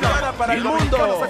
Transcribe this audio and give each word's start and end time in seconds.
Para 0.00 0.54
el 0.54 0.64
mundo. 0.64 1.26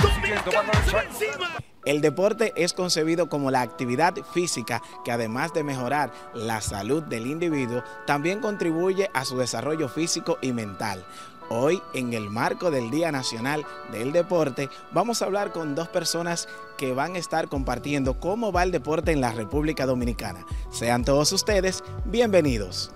El 1.85 2.01
deporte 2.01 2.53
es 2.57 2.73
concebido 2.73 3.29
como 3.29 3.51
la 3.51 3.61
actividad 3.61 4.15
física 4.33 4.81
que 5.05 5.13
además 5.13 5.53
de 5.53 5.63
mejorar 5.63 6.11
la 6.33 6.63
salud 6.63 7.03
del 7.03 7.27
individuo, 7.27 7.83
también 8.07 8.41
contribuye 8.41 9.11
a 9.13 9.25
su 9.27 9.37
desarrollo 9.37 9.89
físico 9.89 10.39
y 10.41 10.53
mental. 10.53 11.05
Hoy, 11.51 11.83
en 11.93 12.15
el 12.15 12.31
marco 12.31 12.71
del 12.71 12.91
Día 12.91 13.13
Nacional 13.13 13.67
del 13.93 14.13
Deporte, 14.13 14.71
vamos 14.93 15.21
a 15.21 15.27
hablar 15.27 15.53
con 15.53 15.75
dos 15.75 15.89
personas 15.89 16.49
que 16.79 16.95
van 16.95 17.17
a 17.17 17.19
estar 17.19 17.49
compartiendo 17.49 18.19
cómo 18.19 18.51
va 18.51 18.63
el 18.63 18.71
deporte 18.71 19.13
en 19.13 19.21
la 19.21 19.33
República 19.33 19.85
Dominicana. 19.85 20.47
Sean 20.71 21.05
todos 21.05 21.33
ustedes 21.33 21.85
bienvenidos. 22.07 22.93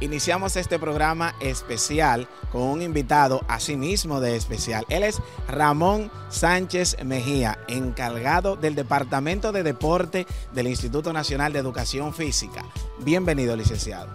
Iniciamos 0.00 0.56
este 0.56 0.78
programa 0.78 1.34
especial 1.40 2.28
con 2.52 2.62
un 2.62 2.82
invitado 2.82 3.40
asimismo 3.48 4.20
de 4.20 4.36
especial. 4.36 4.84
Él 4.90 5.02
es 5.02 5.22
Ramón 5.48 6.10
Sánchez 6.28 6.98
Mejía, 7.02 7.58
encargado 7.66 8.56
del 8.56 8.74
Departamento 8.74 9.52
de 9.52 9.62
Deporte 9.62 10.26
del 10.52 10.66
Instituto 10.66 11.14
Nacional 11.14 11.54
de 11.54 11.60
Educación 11.60 12.12
Física. 12.12 12.62
Bienvenido, 12.98 13.56
licenciado. 13.56 14.08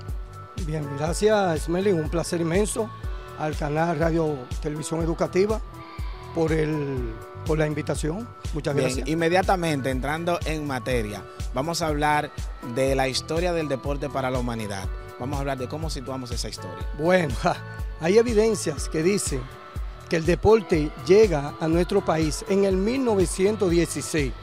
Bien, 0.67 0.87
gracias, 0.99 1.63
Smelly. 1.63 1.91
Un 1.93 2.09
placer 2.09 2.41
inmenso 2.41 2.87
al 3.39 3.55
canal 3.55 3.97
Radio 3.97 4.37
Televisión 4.61 5.01
Educativa 5.01 5.59
por, 6.35 6.51
el, 6.51 7.11
por 7.47 7.57
la 7.57 7.65
invitación. 7.65 8.27
Muchas 8.53 8.75
Bien, 8.75 8.87
gracias. 8.87 9.07
inmediatamente 9.07 9.89
entrando 9.89 10.37
en 10.45 10.67
materia, 10.67 11.23
vamos 11.55 11.81
a 11.81 11.87
hablar 11.87 12.31
de 12.75 12.93
la 12.93 13.07
historia 13.07 13.51
del 13.51 13.67
deporte 13.67 14.09
para 14.09 14.29
la 14.29 14.37
humanidad. 14.37 14.87
Vamos 15.21 15.37
a 15.37 15.39
hablar 15.41 15.59
de 15.59 15.67
cómo 15.67 15.91
situamos 15.91 16.31
esa 16.31 16.49
historia. 16.49 16.83
Bueno, 16.97 17.35
hay 18.01 18.17
evidencias 18.17 18.89
que 18.89 19.03
dicen 19.03 19.39
que 20.09 20.15
el 20.15 20.25
deporte 20.25 20.89
llega 21.05 21.53
a 21.59 21.67
nuestro 21.67 22.03
país 22.03 22.43
en 22.49 22.65
el 22.65 22.75
1916, 22.75 24.33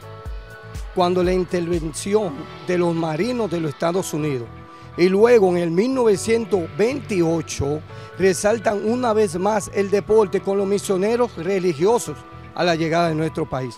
cuando 0.95 1.21
la 1.21 1.33
intervención 1.33 2.33
de 2.65 2.77
los 2.77 2.95
marinos 2.95 3.51
de 3.51 3.59
los 3.59 3.71
Estados 3.71 4.13
Unidos 4.13 4.47
y 4.95 5.09
luego 5.09 5.49
en 5.49 5.57
el 5.57 5.69
1928 5.69 7.81
resaltan 8.17 8.89
una 8.89 9.11
vez 9.11 9.37
más 9.37 9.69
el 9.73 9.91
deporte 9.91 10.39
con 10.39 10.57
los 10.57 10.65
misioneros 10.65 11.35
religiosos 11.35 12.17
a 12.55 12.63
la 12.63 12.75
llegada 12.75 13.09
de 13.09 13.15
nuestro 13.15 13.49
país. 13.49 13.75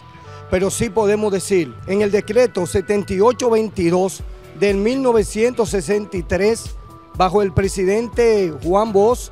Pero 0.51 0.69
sí 0.69 0.91
podemos 0.91 1.31
decir, 1.31 1.73
en 1.87 2.03
el 2.03 2.11
decreto 2.11 2.67
7822 2.67 4.21
del 4.59 4.77
1963, 4.77 6.75
bajo 7.15 7.41
el 7.41 7.53
presidente 7.53 8.53
Juan 8.63 8.91
Bosch, 8.91 9.29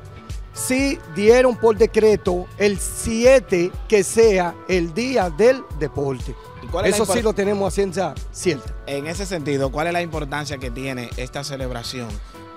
sí 0.52 0.98
dieron 1.14 1.56
por 1.56 1.76
decreto 1.76 2.46
el 2.58 2.78
7 2.78 3.70
que 3.88 4.04
sea 4.04 4.54
el 4.68 4.94
día 4.94 5.30
del 5.30 5.62
deporte. 5.78 6.34
¿Y 6.62 6.66
cuál 6.66 6.86
es 6.86 6.98
la 6.98 7.04
Eso 7.04 7.12
sí 7.12 7.22
lo 7.22 7.32
tenemos 7.32 7.68
a 7.68 7.74
ciencia 7.74 8.14
cierta. 8.30 8.74
En 8.86 9.06
ese 9.06 9.26
sentido, 9.26 9.70
¿cuál 9.72 9.86
es 9.88 9.92
la 9.92 10.02
importancia 10.02 10.58
que 10.58 10.70
tiene 10.70 11.10
esta 11.16 11.44
celebración 11.44 12.08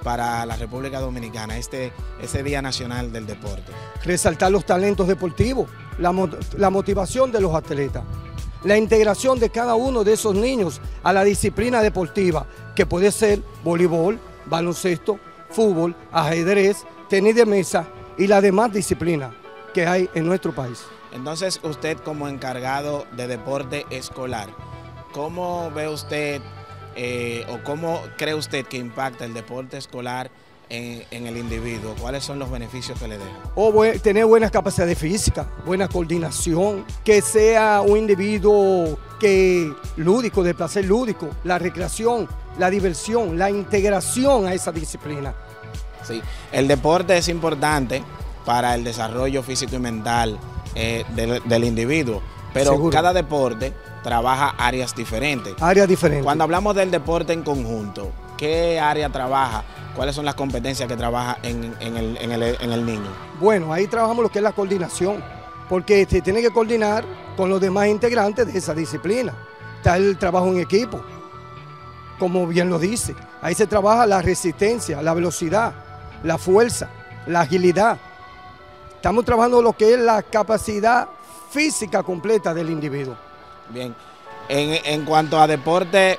para 0.03 0.45
la 0.45 0.57
República 0.57 0.99
Dominicana, 0.99 1.57
este, 1.57 1.93
ese 2.21 2.43
Día 2.43 2.61
Nacional 2.61 3.13
del 3.13 3.25
Deporte? 3.25 3.71
resaltar 4.03 4.51
los 4.51 4.65
talentos 4.65 5.07
deportivos, 5.07 5.69
la, 5.97 6.13
la 6.57 6.69
motivación 6.69 7.31
de 7.31 7.41
los 7.41 7.55
atletas, 7.55 8.03
la 8.63 8.77
integración 8.77 9.39
de 9.39 9.49
cada 9.49 9.75
uno 9.75 10.03
de 10.03 10.13
esos 10.13 10.35
niños 10.35 10.81
a 11.03 11.13
la 11.13 11.23
disciplina 11.23 11.81
deportiva, 11.81 12.45
que 12.75 12.85
puede 12.85 13.11
ser 13.11 13.41
voleibol, 13.63 14.19
baloncesto, 14.45 15.19
fútbol, 15.49 15.95
ajedrez, 16.11 16.85
tenis 17.09 17.35
de 17.35 17.45
mesa 17.45 17.87
y 18.17 18.27
las 18.27 18.41
demás 18.41 18.71
disciplinas 18.73 19.31
que 19.73 19.85
hay 19.85 20.09
en 20.13 20.25
nuestro 20.25 20.53
país. 20.53 20.83
Entonces, 21.13 21.59
usted 21.63 21.97
como 21.99 22.27
encargado 22.27 23.05
de 23.15 23.27
deporte 23.27 23.85
escolar, 23.91 24.49
¿cómo 25.11 25.69
ve 25.71 25.87
usted 25.87 26.41
eh, 26.95 27.45
o 27.49 27.63
cómo 27.63 27.99
cree 28.17 28.35
usted 28.35 28.65
que 28.65 28.77
impacta 28.77 29.25
el 29.25 29.33
deporte 29.33 29.77
escolar 29.77 30.29
en, 30.69 31.03
en 31.11 31.27
el 31.27 31.37
individuo? 31.37 31.93
¿Cuáles 31.99 32.23
son 32.23 32.39
los 32.39 32.49
beneficios 32.49 32.99
que 32.99 33.07
le 33.07 33.17
deja? 33.19 33.31
O 33.55 33.71
bue- 33.71 33.99
tener 34.01 34.25
buenas 34.25 34.49
capacidades 34.51 34.97
físicas, 34.97 35.45
buena 35.65 35.87
coordinación, 35.87 36.83
que 37.03 37.21
sea 37.21 37.81
un 37.81 37.97
individuo 37.97 38.97
que 39.23 39.73
lúdico, 39.95 40.43
de 40.43 40.53
placer 40.53 40.83
lúdico, 40.83 41.29
la 41.45 41.57
recreación, 41.57 42.27
la 42.59 42.69
diversión, 42.69 43.37
la 43.39 43.49
integración 43.49 44.45
a 44.47 44.53
esa 44.53 44.73
disciplina. 44.73 45.33
Sí, 46.05 46.21
el 46.51 46.67
deporte 46.67 47.17
es 47.17 47.29
importante 47.29 48.03
para 48.45 48.75
el 48.75 48.83
desarrollo 48.83 49.41
físico 49.41 49.77
y 49.77 49.79
mental 49.79 50.37
eh, 50.75 51.05
del, 51.15 51.41
del 51.45 51.63
individuo, 51.63 52.21
pero 52.53 52.71
Seguro. 52.71 52.91
cada 52.91 53.13
deporte 53.13 53.71
trabaja 54.03 54.55
áreas 54.57 54.93
diferentes. 54.93 55.53
Áreas 55.61 55.87
diferentes. 55.87 56.25
Cuando 56.25 56.43
hablamos 56.43 56.75
del 56.75 56.91
deporte 56.91 57.31
en 57.31 57.43
conjunto, 57.43 58.11
¿qué 58.37 58.77
área 58.77 59.07
trabaja? 59.09 59.63
¿Cuáles 59.95 60.15
son 60.15 60.25
las 60.25 60.35
competencias 60.35 60.89
que 60.89 60.97
trabaja 60.97 61.37
en, 61.43 61.73
en 61.79 61.95
el, 61.95 62.17
en 62.17 62.31
el- 62.33 62.57
en 62.59 62.71
el 62.73 62.85
niño? 62.85 63.07
Bueno, 63.39 63.71
ahí 63.71 63.87
trabajamos 63.87 64.23
lo 64.23 64.29
que 64.29 64.39
es 64.39 64.43
la 64.43 64.51
coordinación, 64.51 65.23
porque 65.69 66.05
se 66.09 66.21
tiene 66.21 66.41
que 66.41 66.51
coordinar 66.51 67.05
con 67.35 67.49
los 67.49 67.59
demás 67.59 67.87
integrantes 67.87 68.51
de 68.51 68.57
esa 68.57 68.73
disciplina. 68.73 69.33
Está 69.77 69.97
el 69.97 70.17
trabajo 70.17 70.47
en 70.47 70.59
equipo, 70.59 71.01
como 72.19 72.47
bien 72.47 72.69
lo 72.69 72.79
dice. 72.79 73.15
Ahí 73.41 73.55
se 73.55 73.67
trabaja 73.67 74.05
la 74.05 74.21
resistencia, 74.21 75.01
la 75.01 75.13
velocidad, 75.13 75.73
la 76.23 76.37
fuerza, 76.37 76.89
la 77.27 77.41
agilidad. 77.41 77.97
Estamos 78.95 79.25
trabajando 79.25 79.61
lo 79.61 79.73
que 79.73 79.93
es 79.93 79.99
la 79.99 80.21
capacidad 80.23 81.09
física 81.49 82.03
completa 82.03 82.53
del 82.53 82.69
individuo. 82.69 83.15
Bien, 83.69 83.95
en, 84.47 84.79
en 84.85 85.05
cuanto 85.05 85.39
a 85.39 85.47
deporte 85.47 86.17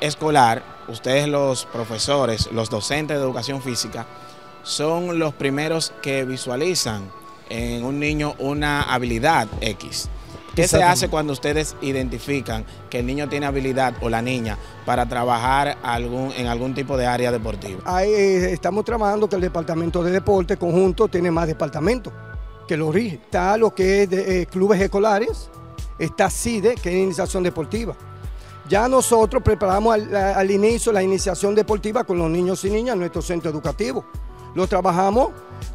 escolar, 0.00 0.62
ustedes 0.88 1.28
los 1.28 1.66
profesores, 1.66 2.50
los 2.52 2.70
docentes 2.70 3.16
de 3.16 3.22
educación 3.22 3.62
física, 3.62 4.06
son 4.62 5.18
los 5.18 5.34
primeros 5.34 5.92
que 6.02 6.24
visualizan 6.24 7.10
en 7.50 7.84
un 7.84 8.00
niño 8.00 8.34
una 8.38 8.82
habilidad 8.82 9.48
X. 9.60 10.08
¿Qué 10.54 10.66
se 10.66 10.82
hace 10.82 11.08
cuando 11.08 11.32
ustedes 11.32 11.76
identifican 11.80 12.64
que 12.88 12.98
el 12.98 13.06
niño 13.06 13.28
tiene 13.28 13.46
habilidad 13.46 13.94
o 14.00 14.08
la 14.08 14.20
niña 14.20 14.58
para 14.84 15.06
trabajar 15.06 15.78
algún, 15.82 16.32
en 16.36 16.48
algún 16.48 16.74
tipo 16.74 16.96
de 16.96 17.06
área 17.06 17.30
deportiva? 17.30 17.80
Ahí 17.84 18.10
eh, 18.10 18.52
estamos 18.52 18.84
trabajando 18.84 19.28
que 19.28 19.36
el 19.36 19.42
departamento 19.42 20.02
de 20.02 20.10
deporte 20.10 20.56
conjunto 20.56 21.08
tiene 21.08 21.30
más 21.30 21.46
departamentos 21.46 22.12
que 22.66 22.76
lo 22.76 22.90
rige. 22.90 23.16
Está 23.16 23.56
lo 23.56 23.74
que 23.74 24.02
es 24.02 24.10
de, 24.10 24.42
eh, 24.42 24.46
clubes 24.46 24.80
escolares, 24.80 25.50
está 25.98 26.28
CIDE, 26.30 26.74
que 26.74 26.90
es 26.90 26.96
iniciación 27.04 27.42
deportiva. 27.42 27.96
Ya 28.68 28.86
nosotros 28.86 29.42
preparamos 29.42 29.98
al 30.12 30.50
inicio 30.50 30.92
la 30.92 31.02
iniciación 31.02 31.54
deportiva 31.56 32.04
con 32.04 32.18
los 32.18 32.30
niños 32.30 32.64
y 32.64 32.70
niñas 32.70 32.92
en 32.92 33.00
nuestro 33.00 33.22
centro 33.22 33.50
educativo. 33.50 34.04
Lo 34.54 34.66
trabajamos 34.66 35.28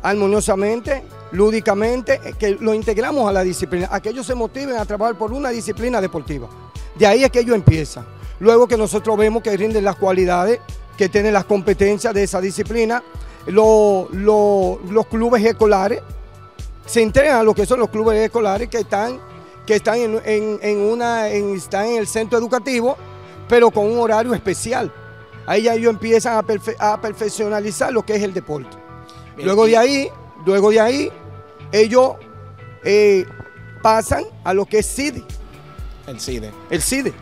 armoniosamente, 0.03 1.03
lúdicamente, 1.31 2.19
eh, 2.23 2.33
que 2.37 2.51
lo 2.59 2.73
integramos 2.73 3.27
a 3.29 3.33
la 3.33 3.41
disciplina, 3.43 3.87
a 3.91 3.99
que 4.01 4.09
ellos 4.09 4.25
se 4.25 4.35
motiven 4.35 4.77
a 4.77 4.85
trabajar 4.85 5.17
por 5.17 5.31
una 5.33 5.49
disciplina 5.49 5.99
deportiva. 6.01 6.47
De 6.97 7.05
ahí 7.07 7.23
es 7.23 7.31
que 7.31 7.39
ellos 7.39 7.55
empiezan. 7.55 8.05
Luego 8.39 8.67
que 8.67 8.77
nosotros 8.77 9.17
vemos 9.17 9.41
que 9.43 9.55
rinden 9.55 9.83
las 9.83 9.95
cualidades, 9.95 10.59
que 10.97 11.09
tienen 11.09 11.33
las 11.33 11.45
competencias 11.45 12.13
de 12.13 12.23
esa 12.23 12.39
disciplina, 12.41 13.03
lo- 13.47 14.07
lo- 14.11 14.79
los 14.89 15.05
clubes 15.07 15.43
escolares 15.43 16.01
se 16.85 17.01
integran 17.01 17.37
a 17.37 17.43
lo 17.43 17.53
que 17.53 17.65
son 17.65 17.79
los 17.79 17.89
clubes 17.89 18.17
escolares 18.23 18.69
que 18.69 18.79
están, 18.79 19.19
que 19.65 19.75
están, 19.75 19.97
en, 19.97 20.59
en- 20.61 20.79
una, 20.79 21.27
están 21.29 21.87
en 21.87 21.97
el 21.97 22.07
centro 22.07 22.37
educativo, 22.37 22.95
pero 23.49 23.71
con 23.71 23.85
un 23.85 23.99
horario 23.99 24.33
especial. 24.33 24.91
Ahí 25.47 25.63
ya 25.63 25.73
ellos 25.75 25.91
empiezan 25.93 26.37
a, 26.37 26.43
perfe- 26.43 26.75
a 26.79 26.99
perfeccionalizar 26.99 27.91
lo 27.93 28.03
que 28.03 28.15
es 28.15 28.23
el 28.23 28.33
deporte. 28.33 28.75
Bien, 29.35 29.45
Luego 29.47 29.65
de 29.65 29.77
ahí, 29.77 30.09
luego 30.45 30.71
de 30.71 30.79
ahí, 30.79 31.11
ellos 31.71 32.13
eh, 32.83 33.25
pasan 33.83 34.23
a 34.43 34.53
lo 34.53 34.65
que 34.65 34.79
es 34.79 34.87
CIDE, 34.95 35.23
El 36.07 36.19
CIDE. 36.19 36.51
el 36.69 36.81
CIDE. 36.81 37.13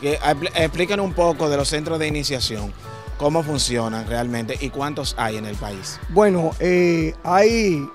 Que, 0.00 0.18
expl- 0.18 0.50
explíquenos 0.54 1.06
un 1.06 1.12
poco 1.14 1.48
de 1.48 1.56
los 1.56 1.68
centros 1.68 1.98
de 1.98 2.06
iniciación, 2.08 2.72
cómo 3.18 3.42
funcionan 3.42 4.06
realmente 4.06 4.56
y 4.60 4.70
cuántos 4.70 5.14
hay 5.18 5.36
en 5.36 5.46
el 5.46 5.56
país. 5.56 5.98
Bueno, 6.10 6.50
eh, 6.60 7.14
hay, 7.24 7.88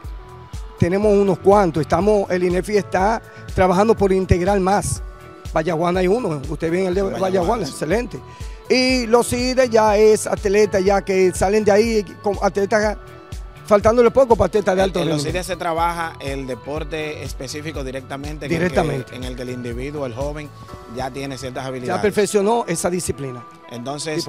tenemos 0.80 1.13
unos 1.13 1.39
cuantos. 1.39 1.81
Estamos, 1.81 2.30
el 2.31 2.44
INEFI 2.44 2.78
está 2.78 3.22
trabajando 3.54 3.95
por 3.95 4.12
integrar 4.13 4.60
más. 4.60 5.01
Vallaguana 5.54 6.00
hay 6.01 6.07
uno, 6.07 6.42
usted 6.50 6.72
ve 6.72 6.81
en 6.81 6.88
el 6.88 6.94
de 6.95 7.01
Vallaguana, 7.01 7.22
Vallaguana, 7.28 7.63
excelente. 7.68 8.19
Y 8.69 9.06
los 9.08 9.28
CIDE 9.30 9.69
ya 9.69 9.96
es 9.98 10.28
atletas 10.28 10.84
ya 10.84 11.02
que 11.02 11.31
salen 11.34 11.64
de 11.64 11.72
ahí 11.72 12.04
con 12.22 12.38
atletas, 12.42 12.98
faltándole 13.66 14.12
poco 14.12 14.36
para 14.36 14.48
atletas 14.48 14.75
de 14.75 14.81
alto 14.81 15.02
en 15.02 15.10
los. 15.10 15.24
CIDE 15.24 15.44
se 15.44 15.56
trabaja 15.56 16.14
el 16.19 16.46
deporte 16.46 17.24
específico 17.24 17.84
directamente 17.84 18.46
en, 18.46 18.52
Directamente. 18.52 18.98
El, 18.98 19.06
que, 19.06 19.16
en 19.16 19.24
el 19.24 19.36
que 19.38 19.42
el 19.44 19.50
individuo, 19.52 20.06
el 20.06 20.14
joven, 20.14 20.50
ya 20.96 21.10
tiene 21.12 21.38
ciertas 21.38 21.64
Ya 21.64 21.68
habilidades. 21.69 22.02
perfeccionó 22.02 22.66
esa 22.68 22.90
disciplina. 22.90 23.46
Entonces, 23.69 24.25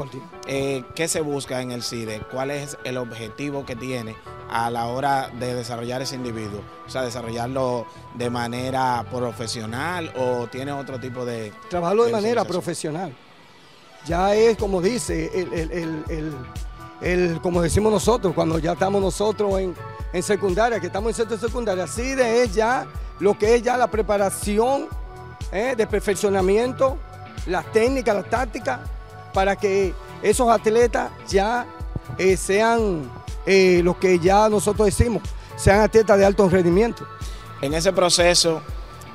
eh, 0.46 0.84
¿qué 0.94 1.08
se 1.08 1.20
busca 1.20 1.61
en 1.61 1.73
el 1.73 1.82
CIDE? 1.82 2.20
¿Cuál 2.31 2.50
es 2.52 2.76
el 2.84 2.96
objetivo 2.96 3.64
que 3.67 3.75
tiene 3.76 4.17
a 4.50 4.70
la 4.70 4.87
hora 4.87 5.31
de 5.38 5.55
desarrollar 5.55 6.00
ese 6.02 6.14
individuo? 6.17 6.61
O 6.87 6.91
sea, 6.91 7.02
desarrollarlo 7.02 7.87
de 8.14 8.31
manera 8.31 9.05
profesional 9.11 10.12
o 10.17 10.46
tiene 10.49 10.73
otro 10.73 10.99
tipo 10.99 11.25
de... 11.25 11.52
Trabajarlo 11.70 12.05
de 12.06 12.12
manera 12.12 12.44
profesional. 12.44 13.14
Ya 14.06 14.34
es 14.34 14.56
como 14.56 14.80
dice, 14.80 15.30
el, 17.00 17.40
como 17.42 17.62
decimos 17.62 17.92
nosotros, 17.92 18.34
cuando 18.34 18.58
ya 18.58 18.72
estamos 18.72 19.00
nosotros 19.00 19.58
en, 19.60 19.74
en 20.12 20.22
secundaria, 20.22 20.80
que 20.80 20.86
estamos 20.86 21.10
en 21.10 21.14
centro 21.14 21.38
secundaria, 21.38 21.84
así 21.84 22.14
de 22.14 22.42
es 22.42 22.54
ya 22.54 22.86
lo 23.20 23.36
que 23.36 23.56
es 23.56 23.62
ya 23.62 23.76
la 23.76 23.88
preparación 23.88 24.88
¿eh? 25.52 25.74
de 25.76 25.86
perfeccionamiento, 25.86 26.98
las 27.46 27.70
técnicas, 27.72 28.14
las 28.14 28.30
tácticas, 28.30 28.80
para 29.32 29.56
que 29.56 29.94
esos 30.22 30.48
atletas 30.48 31.10
ya 31.28 31.66
eh, 32.16 32.36
sean 32.36 33.10
eh, 33.46 33.80
lo 33.84 33.98
que 33.98 34.18
ya 34.18 34.48
nosotros 34.48 34.86
decimos, 34.86 35.22
sean 35.56 35.80
atletas 35.80 36.18
de 36.18 36.24
alto 36.24 36.48
rendimiento. 36.48 37.06
En 37.60 37.74
ese 37.74 37.92
proceso 37.92 38.62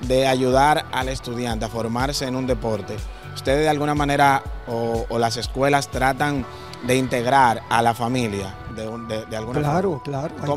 de 0.02 0.28
ayudar 0.28 0.86
al 0.92 1.10
estudiante 1.10 1.66
a 1.66 1.70
formarse 1.70 2.28
en 2.28 2.36
un 2.36 2.46
deporte, 2.46 2.98
ustedes 3.34 3.62
de 3.62 3.70
alguna 3.70 3.96
manera 3.96 4.44
o, 4.68 5.18
las 5.18 5.38
escuelas 5.38 5.90
tratan 5.90 6.46
de 6.86 6.96
integrar 6.96 7.62
a 7.70 7.82
la 7.82 7.94
familia 7.94 8.56
de, 8.76 8.84
alguna 9.36 9.60
claro, 9.60 10.02
Claro, 10.04 10.36
claro. 10.36 10.54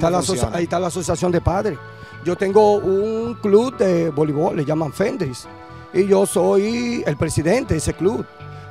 Ahí, 0.52 0.64
está 0.64 0.80
la 0.80 0.88
asociación 0.88 1.30
de 1.32 1.40
padres. 1.40 1.78
Yo 2.24 2.36
tengo 2.36 2.76
un 2.76 3.34
club 3.34 3.76
de 3.76 4.10
voleibol, 4.10 4.56
le 4.56 4.64
llaman 4.64 4.92
Fendris, 4.92 5.46
y 5.92 6.06
yo 6.06 6.26
soy 6.26 7.04
el 7.06 7.16
presidente 7.16 7.74
de 7.74 7.78
ese 7.78 7.94
club. 7.94 8.26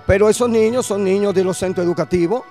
Pero 0.05 0.29
esos 0.29 0.49
niños 0.49 0.85
son 0.85 1.03
niños 1.03 1.33
de 1.33 1.43
los 1.43 1.57
centros 1.57 1.85
educativos 1.85 2.43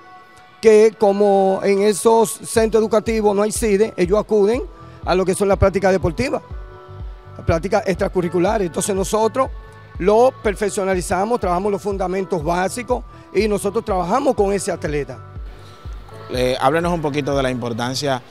que 0.61 0.95
como 0.97 1.59
en 1.63 1.83
esos 1.83 2.31
centros 2.31 2.81
educativos 2.81 3.35
no 3.35 3.43
hay 3.43 3.51
CIDE, 3.51 3.93
ellos 3.97 4.19
acuden 4.19 4.63
a 5.05 5.13
lo 5.13 5.23
que 5.23 5.35
son 5.35 5.47
las 5.47 5.57
prácticas 5.57 5.91
deportivas, 5.91 6.41
las 7.37 7.45
prácticas 7.45 7.83
extracurriculares. 7.85 8.65
Entonces 8.67 8.95
nosotros 8.95 9.49
lo 9.99 10.33
perfeccionalizamos, 10.43 11.39
trabajamos 11.39 11.71
los 11.71 11.81
fundamentos 11.81 12.43
básicos 12.43 13.03
y 13.33 13.47
nosotros 13.47 13.83
trabajamos 13.85 14.35
con 14.35 14.51
ese 14.53 14.71
atleta. 14.71 15.19
háblenos 16.59 16.93
un 16.93 17.01
poquito 17.01 17.35
de 17.35 17.43
la 17.43 17.51
importancia 17.51 18.21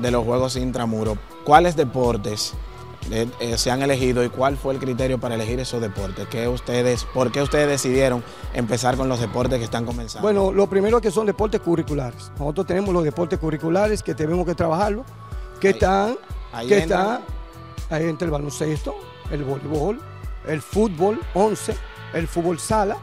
de 0.00 0.10
los 0.10 0.24
Juegos 0.24 0.56
Intramuros. 0.56 1.18
¿Cuáles 1.44 1.76
deportes 1.76 2.54
eh, 3.10 3.58
se 3.58 3.70
han 3.70 3.82
elegido 3.82 4.22
y 4.24 4.28
cuál 4.28 4.56
fue 4.56 4.74
el 4.74 4.80
criterio 4.80 5.18
para 5.18 5.34
elegir 5.34 5.58
esos 5.60 5.80
deportes? 5.80 6.26
¿Qué 6.28 6.46
ustedes, 6.48 7.04
¿Por 7.04 7.32
qué 7.32 7.42
ustedes 7.42 7.68
decidieron 7.68 8.22
empezar 8.54 8.96
con 8.96 9.08
los 9.08 9.20
deportes 9.20 9.58
que 9.58 9.64
están 9.64 9.84
comenzando? 9.84 10.22
Bueno, 10.22 10.52
lo 10.52 10.68
primero 10.68 11.00
que 11.00 11.10
son 11.10 11.26
deportes 11.26 11.60
curriculares. 11.60 12.30
Nosotros 12.38 12.66
tenemos 12.66 12.94
los 12.94 13.04
deportes 13.04 13.38
curriculares 13.38 14.02
que 14.02 14.14
tenemos 14.14 14.46
que 14.46 14.54
trabajarlo, 14.54 15.04
que 15.60 15.70
están, 15.70 16.16
que 16.66 16.78
está, 16.78 17.20
ahí 17.90 18.08
entre 18.08 18.26
el 18.26 18.30
baloncesto, 18.30 18.94
el 19.30 19.44
voleibol, 19.44 20.00
el 20.46 20.60
fútbol 20.60 21.20
11, 21.34 21.74
el 22.14 22.28
fútbol 22.28 22.58
sala, 22.58 22.96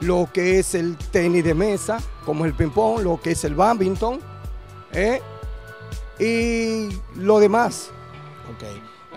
lo 0.00 0.28
que 0.32 0.58
es 0.58 0.74
el 0.74 0.96
tenis 0.96 1.44
de 1.44 1.54
mesa, 1.54 1.98
como 2.24 2.44
el 2.44 2.54
ping-pong, 2.54 3.02
lo 3.02 3.20
que 3.20 3.32
es 3.32 3.44
el 3.44 3.54
badminton, 3.54 4.20
¿eh? 4.92 5.20
y 6.18 6.88
lo 7.16 7.38
demás. 7.38 7.90
Ok. 8.54 8.64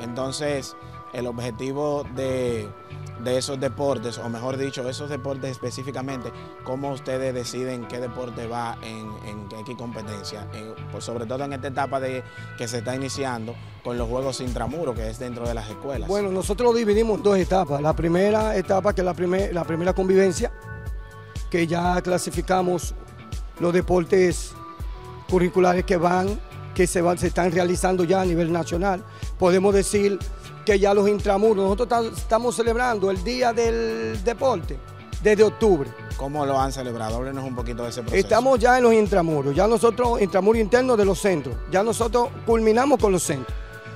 Entonces, 0.02 0.76
el 1.14 1.28
objetivo 1.28 2.06
de, 2.16 2.70
esos 3.26 3.60
deportes, 3.60 4.18
o 4.18 4.30
mejor 4.30 4.58
dicho, 4.58 4.88
esos 4.90 5.10
deportes 5.10 5.52
específicamente, 5.52 6.32
cómo 6.64 6.92
ustedes 6.92 7.34
deciden 7.34 7.86
qué 7.88 8.00
deporte 8.00 8.48
va 8.48 8.78
en, 8.82 9.10
qué 9.66 9.76
competencia, 9.76 10.48
pues 10.92 11.04
sobre 11.04 11.26
todo 11.26 11.44
en 11.44 11.54
esta 11.54 11.68
etapa 11.68 12.00
de 12.00 12.24
que 12.58 12.68
se 12.68 12.80
está 12.80 12.96
iniciando 12.96 13.56
con 13.84 13.98
los 13.98 14.08
juegos 14.08 14.42
intramuros, 14.42 14.96
que 14.96 15.10
es 15.10 15.20
dentro 15.20 15.48
de 15.48 15.54
las 15.54 15.70
escuelas. 15.70 16.08
Bueno, 16.08 16.32
nosotros 16.32 16.72
lo 16.72 16.78
dividimos 16.78 17.18
en 17.18 17.24
dos 17.24 17.38
etapas. 17.38 17.82
La 17.82 17.96
primera 17.96 18.56
etapa, 18.56 18.94
que 18.94 19.02
es 19.02 19.06
la, 19.06 19.14
la 19.52 19.64
primera 19.64 19.94
convivencia, 19.94 20.52
que 21.50 21.68
ya 21.68 22.02
clasificamos 22.02 22.94
los 23.60 23.74
deportes 23.74 24.54
curriculares 25.30 25.84
que 25.86 25.98
van 25.98 26.40
que 26.74 26.88
se, 26.88 27.04
se 27.18 27.28
están 27.28 27.52
realizando 27.52 28.06
ya 28.06 28.22
a 28.22 28.26
nivel 28.26 28.52
nacional. 28.54 29.04
Podemos 29.38 29.74
decir 29.74 30.18
que 30.70 30.78
ya 30.78 30.94
los 30.94 31.10
intramuros, 31.10 31.68
nosotros 31.68 32.16
estamos 32.16 32.56
celebrando 32.56 33.10
el 33.10 33.24
Día 33.24 33.52
del 33.54 34.24
Deporte 34.24 34.78
desde 35.24 35.44
octubre. 35.44 35.90
¿Cómo 36.16 36.46
lo 36.46 36.60
han 36.60 36.72
celebrado? 36.72 37.16
Háblenos 37.16 37.44
un 37.44 37.56
poquito 37.56 37.82
de 37.82 37.90
ese 37.90 38.02
proceso. 38.02 38.24
Estamos 38.24 38.60
ya 38.60 38.78
en 38.78 38.84
los 38.84 38.94
intramuros, 38.94 39.56
ya 39.56 39.66
nosotros, 39.66 40.22
intramuros 40.22 40.62
internos 40.62 40.96
de 40.96 41.06
los 41.06 41.18
centros, 41.18 41.56
ya 41.72 41.82
nosotros 41.82 42.30
culminamos 42.46 43.00
con 43.00 43.12
los 43.12 43.24
centros. 43.24 43.52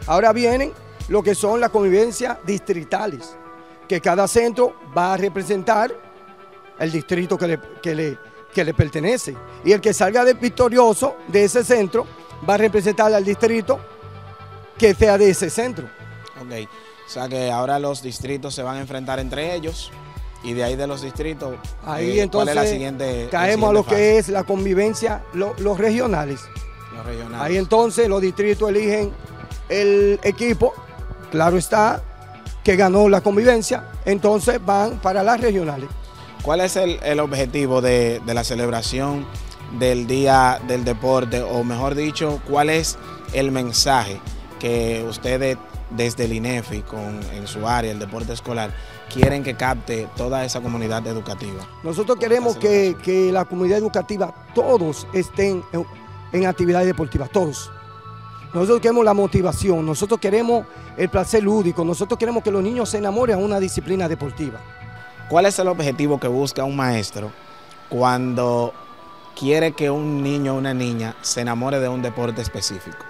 Ahora 0.08 0.34
vienen 0.34 0.74
lo 1.10 1.22
que 1.22 1.36
son 1.36 1.60
las 1.60 1.70
convivencias 1.70 2.40
distritales, 2.44 3.36
que 3.88 4.02
cada 4.02 4.28
centro 4.28 4.74
va 4.98 5.14
a 5.14 5.18
representar 5.18 5.94
el 6.80 6.92
distrito 6.92 7.38
que 7.38 7.48
le, 7.50 7.60
que 7.84 7.94
le, 7.94 8.18
que 8.52 8.64
le 8.64 8.74
pertenece. 8.74 9.38
Y 9.64 9.74
el 9.74 9.80
que 9.80 9.94
salga 9.94 10.26
de 10.26 10.34
victorioso 10.34 11.18
de 11.28 11.44
ese 11.44 11.64
centro 11.64 12.08
va 12.50 12.56
a 12.56 12.58
representar 12.58 13.14
al 13.14 13.24
distrito 13.24 13.80
que 14.76 14.96
sea 14.96 15.20
de 15.20 15.30
ese 15.30 15.52
centro. 15.52 15.88
Ok, 16.44 16.70
o 17.08 17.10
sea 17.10 17.28
que 17.28 17.52
ahora 17.52 17.80
los 17.80 18.02
distritos 18.02 18.54
se 18.54 18.64
van 18.64 18.78
a 18.78 18.82
enfrentar 18.82 19.20
entre 19.20 19.56
ellos 19.56 19.92
y 20.44 20.54
de 20.54 20.64
ahí 20.64 20.76
de 20.76 20.88
los 20.88 21.02
distritos, 21.02 21.56
ahí 21.86 22.20
entonces 22.20 22.54
¿cuál 22.54 22.66
es 22.66 22.70
la 22.70 22.70
siguiente? 22.70 23.28
Caemos 23.32 23.70
a 23.70 23.74
lo 23.74 23.86
que 23.86 24.18
es 24.18 24.28
la 24.30 24.44
convivencia, 24.44 25.24
los 25.34 25.78
regionales. 25.78 26.42
Los 26.94 27.06
regionales. 27.06 27.42
Ahí 27.42 27.58
entonces 27.58 28.10
los 28.10 28.22
distritos 28.22 28.70
eligen 28.70 29.12
el 29.70 30.20
equipo, 30.24 30.74
claro 31.32 31.58
está, 31.58 32.02
que 32.64 32.76
ganó 32.76 33.08
la 33.08 33.22
convivencia, 33.22 33.90
entonces 34.06 34.60
van 34.64 35.00
para 35.00 35.24
las 35.24 35.40
regionales. 35.40 35.90
¿Cuál 36.42 36.60
es 36.60 36.76
el, 36.76 37.20
objetivo 37.22 37.80
de, 37.80 38.22
de 38.26 38.34
la 38.34 38.44
celebración 38.44 39.26
del 39.80 40.08
Día 40.08 40.60
del 40.68 40.84
Deporte, 40.84 41.42
o 41.42 41.64
mejor 41.64 41.96
dicho, 41.96 42.42
cuál 42.50 42.70
es 42.70 42.98
el 43.34 43.52
mensaje 43.52 44.20
que 44.60 45.06
ustedes 45.08 45.58
desde 45.96 46.26
el 46.26 46.34
INEFI, 46.34 46.82
con, 46.82 47.20
en 47.34 47.48
su 47.48 47.68
área, 47.68 47.92
el 47.92 48.00
deporte 48.00 48.34
escolar, 48.34 48.72
quieren 49.12 49.44
que 49.44 49.56
capte 49.56 50.08
toda 50.16 50.44
esa 50.46 50.62
comunidad 50.62 51.06
educativa. 51.08 51.68
Nosotros 51.84 52.18
queremos 52.18 52.58
que, 52.58 53.30
la 53.32 53.46
comunidad 53.46 53.78
educativa, 53.78 54.34
todos 54.54 55.08
estén 55.14 55.64
en, 55.72 55.86
en 56.32 56.46
actividades 56.46 56.88
deportivas, 56.88 57.30
todos. 57.30 57.72
Nosotros 58.54 58.82
queremos 58.82 59.04
la 59.04 59.14
motivación, 59.14 59.86
nosotros 59.86 60.20
queremos 60.20 60.66
el 60.96 61.10
placer 61.10 61.44
lúdico, 61.44 61.84
nosotros 61.84 62.20
queremos 62.20 62.44
que 62.44 62.52
los 62.52 62.62
niños 62.62 62.90
se 62.90 63.00
enamoren 63.00 63.36
a 63.36 63.40
una 63.40 63.60
disciplina 63.60 64.08
deportiva. 64.08 64.60
¿Cuál 65.28 65.48
es 65.48 65.58
el 65.58 65.68
objetivo 65.68 66.20
que 66.20 66.28
busca 66.28 66.64
un 66.64 66.76
maestro 66.76 67.32
cuando 67.90 68.74
quiere 69.38 69.72
que 69.72 69.90
un 69.90 70.22
niño 70.22 70.54
o 70.54 70.58
una 70.58 70.74
niña 70.74 71.16
se 71.22 71.42
enamore 71.42 71.80
de 71.80 71.88
un 71.88 72.02
deporte 72.02 72.42
específico? 72.42 73.04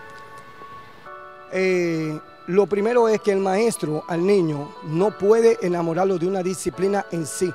Eh, 1.52 2.18
lo 2.48 2.68
primero 2.68 3.08
es 3.08 3.22
que 3.22 3.32
el 3.32 3.40
maestro 3.40 4.04
al 4.08 4.26
niño 4.26 4.70
no 4.84 5.18
puede 5.18 5.58
enamorarlo 5.62 6.18
de 6.18 6.28
una 6.28 6.44
disciplina 6.44 7.06
en 7.12 7.26
sí. 7.26 7.52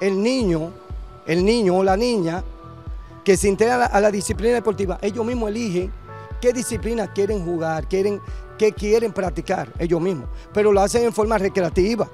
El 0.00 0.22
niño, 0.22 0.70
el 1.26 1.44
niño 1.44 1.76
o 1.76 1.84
la 1.84 1.96
niña 1.96 2.42
que 3.24 3.36
se 3.36 3.48
integra 3.48 3.86
a 3.86 4.00
la, 4.00 4.10
disciplina 4.10 4.54
deportiva, 4.54 4.98
ellos 5.02 5.24
mismos 5.24 5.50
eligen 5.50 5.92
qué 6.40 6.52
disciplina 6.52 7.12
quieren 7.12 7.44
jugar, 7.44 7.86
quieren, 7.86 8.20
qué 8.58 8.72
quieren 8.72 9.12
practicar 9.12 9.68
ellos 9.78 10.00
mismos, 10.00 10.28
pero 10.52 10.72
lo 10.72 10.80
hacen 10.80 11.04
en 11.04 11.12
forma 11.12 11.38
recreativa. 11.38 12.08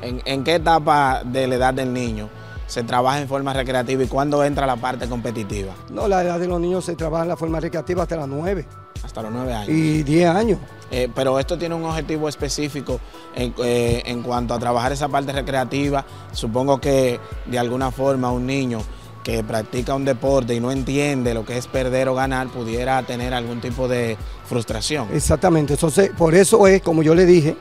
en 0.00 0.44
qué 0.44 0.56
etapa 0.56 1.22
de 1.24 1.46
la 1.48 1.54
edad 1.56 1.74
del 1.74 1.92
niño 1.92 2.28
se 2.72 2.82
trabaja 2.84 3.20
en 3.20 3.28
forma 3.28 3.52
recreativa 3.52 4.02
y 4.02 4.06
cuándo 4.06 4.42
entra 4.42 4.66
la 4.66 4.76
parte 4.76 5.06
competitiva? 5.06 5.74
No, 5.90 6.08
la 6.08 6.22
edad 6.22 6.40
de 6.40 6.48
los 6.48 6.58
niños 6.58 6.86
se 6.86 6.96
trabaja 6.96 7.24
en 7.24 7.28
la 7.28 7.36
forma 7.36 7.60
recreativa 7.60 8.04
hasta 8.04 8.16
las 8.16 8.28
9. 8.28 8.66
Hasta 9.04 9.20
los 9.20 9.30
9 9.30 9.52
años. 9.52 9.68
Y 9.68 10.02
10 10.02 10.28
años. 10.30 10.58
Eh, 10.90 11.10
pero 11.14 11.38
esto 11.38 11.58
tiene 11.58 11.74
un 11.74 11.84
objetivo 11.84 12.30
específico 12.30 12.98
eh, 13.34 14.02
en, 14.06 14.22
cuanto 14.22 14.54
a 14.54 14.58
trabajar 14.58 14.90
esa 14.90 15.06
parte 15.08 15.32
recreativa. 15.32 16.06
Supongo 16.32 16.80
que 16.80 17.20
de 17.44 17.58
alguna 17.58 17.90
forma 17.90 18.32
un 18.32 18.46
niño 18.46 18.80
que 19.22 19.44
practica 19.44 19.94
un 19.94 20.06
deporte 20.06 20.54
y 20.54 20.60
no 20.60 20.72
entiende 20.72 21.34
lo 21.34 21.44
que 21.44 21.58
es 21.58 21.66
perder 21.66 22.08
o 22.08 22.14
ganar, 22.14 22.48
pudiera 22.48 23.02
tener 23.02 23.34
algún 23.34 23.60
tipo 23.60 23.86
de 23.86 24.16
frustración. 24.46 25.08
Exactamente, 25.12 25.74
entonces 25.74 26.10
por 26.16 26.34
eso 26.34 26.66
es, 26.66 26.80
como 26.80 27.02
yo 27.02 27.14
le 27.14 27.26
dije, 27.26 27.54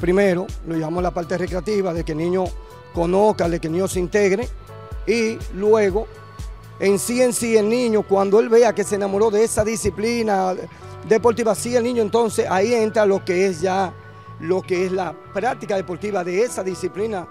primero 0.00 0.48
lo 0.66 0.74
llamamos 0.74 1.04
la 1.04 1.12
parte 1.12 1.38
recreativa, 1.38 1.94
de 1.94 2.04
que 2.04 2.12
el 2.12 2.18
niño 2.18 2.46
conozca, 2.94 3.48
que 3.58 3.66
el 3.66 3.72
niño 3.72 3.88
se 3.88 4.00
integre 4.00 4.48
y 5.06 5.38
luego 5.54 6.06
en 6.80 6.98
sí 6.98 7.22
en 7.22 7.32
sí 7.32 7.56
el 7.56 7.68
niño 7.68 8.02
cuando 8.02 8.40
él 8.40 8.48
vea 8.48 8.74
que 8.74 8.84
se 8.84 8.96
enamoró 8.96 9.30
de 9.30 9.44
esa 9.44 9.64
disciplina 9.64 10.54
deportiva, 11.08 11.54
sí 11.54 11.74
el 11.74 11.84
niño 11.84 12.02
entonces 12.02 12.46
ahí 12.48 12.74
entra 12.74 13.06
lo 13.06 13.24
que 13.24 13.46
es 13.46 13.60
ya 13.60 13.92
lo 14.40 14.62
que 14.62 14.86
es 14.86 14.92
la 14.92 15.14
práctica 15.32 15.76
deportiva 15.76 16.22
de 16.22 16.42
esa 16.42 16.62
disciplina 16.62 17.26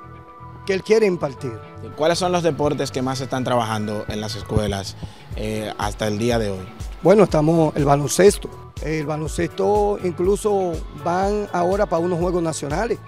que 0.66 0.74
él 0.74 0.84
quiere 0.84 1.06
impartir. 1.06 1.58
¿Cuáles 1.96 2.20
son 2.20 2.34
los 2.34 2.44
deportes 2.44 2.92
que 2.92 3.02
más 3.02 3.20
se 3.20 3.24
están 3.24 3.46
trabajando 3.46 4.04
en 4.10 4.20
las 4.20 4.36
escuelas 4.36 4.98
eh, 5.38 5.74
hasta 5.78 6.08
el 6.08 6.18
día 6.18 6.38
de 6.38 6.50
hoy? 6.50 6.68
Bueno, 7.02 7.24
estamos 7.24 7.74
el 7.78 7.86
baloncesto. 7.86 8.50
El 8.82 9.06
baloncesto 9.06 9.98
incluso 10.04 10.74
van 11.06 11.48
ahora 11.54 11.86
para 11.86 12.02
unos 12.02 12.20
juegos 12.20 12.44
nacionales. 12.44 13.00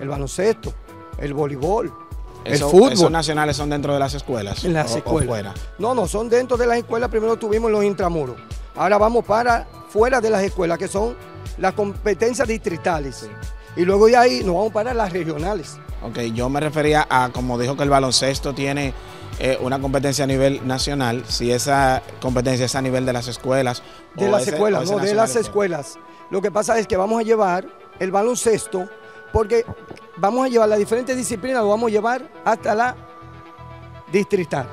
El 0.00 0.08
baloncesto, 0.08 0.72
el 1.18 1.34
voleibol, 1.34 1.92
el 2.44 2.58
fútbol. 2.58 2.92
¿Esos 2.92 3.10
nacionales 3.10 3.56
son 3.56 3.70
dentro 3.70 3.92
de 3.92 3.98
las 3.98 4.14
escuelas? 4.14 4.64
En 4.64 4.74
las 4.74 4.94
escuelas. 4.94 5.54
No, 5.78 5.94
no, 5.94 6.06
son 6.06 6.28
dentro 6.28 6.56
de 6.56 6.66
las 6.66 6.78
escuelas. 6.78 7.08
Primero 7.10 7.36
tuvimos 7.36 7.70
los 7.70 7.84
intramuros. 7.84 8.36
Ahora 8.76 8.98
vamos 8.98 9.24
para 9.24 9.66
fuera 9.88 10.20
de 10.20 10.30
las 10.30 10.42
escuelas, 10.42 10.78
que 10.78 10.88
son 10.88 11.16
las 11.58 11.72
competencias 11.74 12.46
distritales. 12.46 13.28
Y 13.76 13.84
luego 13.84 14.06
de 14.06 14.16
ahí 14.16 14.42
nos 14.44 14.54
vamos 14.54 14.72
para 14.72 14.94
las 14.94 15.12
regionales. 15.12 15.78
Ok, 16.02 16.18
yo 16.34 16.48
me 16.48 16.60
refería 16.60 17.06
a, 17.08 17.30
como 17.32 17.58
dijo 17.58 17.76
que 17.76 17.82
el 17.82 17.90
baloncesto 17.90 18.54
tiene 18.54 18.92
eh, 19.38 19.58
una 19.60 19.80
competencia 19.80 20.24
a 20.24 20.26
nivel 20.26 20.66
nacional, 20.66 21.24
si 21.26 21.50
esa 21.50 22.02
competencia 22.20 22.66
es 22.66 22.74
a 22.74 22.82
nivel 22.82 23.06
de 23.06 23.12
las 23.12 23.26
escuelas. 23.26 23.82
De 24.14 24.28
las 24.28 24.46
escuelas, 24.46 24.90
no, 24.90 24.98
de 24.98 25.14
las 25.14 25.34
escuelas. 25.34 25.98
Lo 26.30 26.40
que 26.42 26.50
pasa 26.50 26.78
es 26.78 26.86
que 26.86 26.96
vamos 26.96 27.20
a 27.20 27.22
llevar 27.22 27.66
el 27.98 28.10
baloncesto, 28.10 28.88
porque 29.34 29.66
vamos 30.16 30.46
a 30.46 30.48
llevar 30.48 30.68
las 30.68 30.78
diferentes 30.78 31.16
disciplinas, 31.16 31.60
lo 31.60 31.68
vamos 31.68 31.88
a 31.88 31.90
llevar 31.90 32.22
hasta 32.44 32.72
la 32.72 32.94
distrital. 34.12 34.64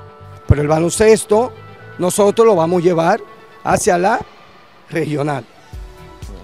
Pero 0.47 0.61
el 0.61 0.67
baloncesto, 0.67 1.51
nosotros 1.97 2.45
lo 2.45 2.55
vamos 2.55 2.81
a 2.81 2.83
llevar 2.83 3.21
hacia 3.63 3.97
la 3.97 4.19
regional. 4.91 5.43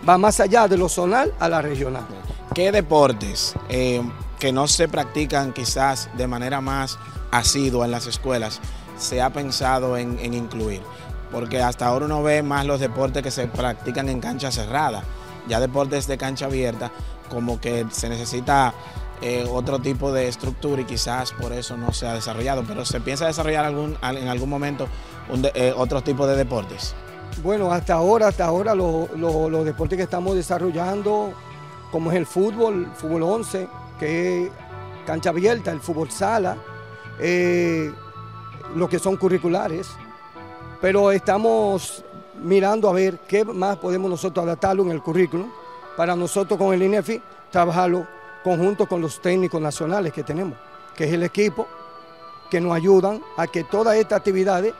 Va 0.08 0.18
más 0.18 0.40
allá 0.40 0.68
de 0.68 0.78
lo 0.78 0.90
zonal 0.90 1.32
a 1.40 1.48
la 1.48 1.62
regional. 1.62 2.08
¿Qué 2.56 2.72
deportes 2.72 3.54
eh, 3.70 4.02
que 4.40 4.52
no 4.52 4.68
se 4.68 4.88
practican 4.88 5.54
quizás 5.54 6.10
de 6.18 6.26
manera 6.26 6.60
más 6.60 6.98
asidua 7.30 7.86
en 7.86 7.92
las 7.92 8.08
escuelas 8.08 8.62
se 8.98 9.22
ha 9.22 9.30
pensado 9.30 9.96
en, 9.96 10.34
incluir? 10.34 10.82
Porque 11.32 11.62
hasta 11.62 11.86
ahora 11.86 12.06
uno 12.06 12.24
ve 12.24 12.42
más 12.42 12.66
los 12.66 12.80
deportes 12.80 13.22
que 13.22 13.30
se 13.30 13.46
practican 13.46 14.10
en 14.10 14.20
cancha 14.20 14.50
cerrada. 14.50 15.04
Ya 15.48 15.60
deportes 15.60 16.08
de 16.08 16.18
cancha 16.18 16.46
abierta, 16.46 16.92
como 17.30 17.60
que 17.60 17.86
se 17.92 18.10
necesita 18.10 18.74
eh, 19.22 19.48
otro 19.50 19.80
tipo 19.80 20.12
de 20.12 20.28
estructura 20.28 20.82
y 20.82 20.86
quizás 20.86 21.32
por 21.32 21.52
eso 21.52 21.76
no 21.78 21.94
se 21.94 22.08
ha 22.08 22.14
desarrollado. 22.14 22.64
Pero 22.68 22.86
se 22.86 23.00
piensa 23.02 23.26
desarrollar 23.26 23.66
algún, 23.66 23.98
en 24.02 24.28
algún 24.28 24.50
momento 24.50 24.88
eh, 25.54 25.74
otro 25.76 26.02
tipo 26.02 26.28
de 26.28 26.36
deportes. 26.36 26.96
Bueno, 27.44 27.72
hasta 27.72 27.94
ahora, 27.94 28.28
hasta 28.28 28.46
ahora 28.46 28.74
los 28.74 29.66
deportes 29.66 29.98
que 29.98 30.04
estamos 30.04 30.36
desarrollando, 30.36 31.34
como 31.92 32.12
es 32.12 32.18
el 32.18 32.26
fútbol, 32.26 32.92
fútbol 32.96 33.24
11, 33.24 33.68
que 34.00 34.46
es 34.46 34.52
cancha 35.06 35.30
abierta, 35.30 35.72
el 35.72 35.80
fútbol 35.80 36.10
sala, 36.10 36.58
eh, 37.20 37.92
lo 38.76 38.90
que 38.90 38.98
son 38.98 39.18
curriculares, 39.18 39.88
pero 40.82 41.12
estamos 41.12 42.04
mirando 42.42 42.90
a 42.90 42.94
ver 42.94 43.20
qué 43.28 43.44
más 43.46 43.78
podemos 43.78 44.10
nosotros 44.10 44.46
adaptarlo 44.46 44.84
en 44.84 44.92
el 44.92 45.02
currículum 45.02 45.50
para 45.96 46.16
nosotros 46.16 46.58
con 46.58 46.74
el 46.74 46.84
INEFI 46.84 47.22
trabajarlo 47.52 48.08
conjunto 48.44 48.88
con 48.88 49.02
los 49.02 49.22
técnicos 49.22 49.62
nacionales 49.62 50.14
que 50.14 50.24
tenemos, 50.24 50.58
que 50.96 51.06
es 51.06 51.14
el 51.14 51.24
equipo 51.24 51.68
que 52.50 52.62
nos 52.62 52.74
ayudan 52.74 53.22
a 53.36 53.48
que 53.48 53.64
todas 53.64 53.96
estas 53.98 54.20
actividades 54.20 54.74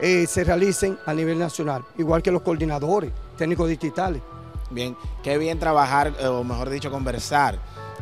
eh, 0.00 0.26
se 0.26 0.44
realicen 0.44 0.98
a 1.06 1.14
nivel 1.14 1.38
nacional, 1.38 1.84
igual 1.98 2.22
que 2.22 2.30
los 2.30 2.42
coordinadores 2.42 3.12
técnicos 3.36 3.68
digitales. 3.68 4.22
Bien, 4.70 4.96
qué 5.22 5.38
bien 5.38 5.58
trabajar, 5.58 6.12
eh, 6.18 6.26
o 6.26 6.44
mejor 6.44 6.70
dicho, 6.70 6.90
conversar 6.90 7.58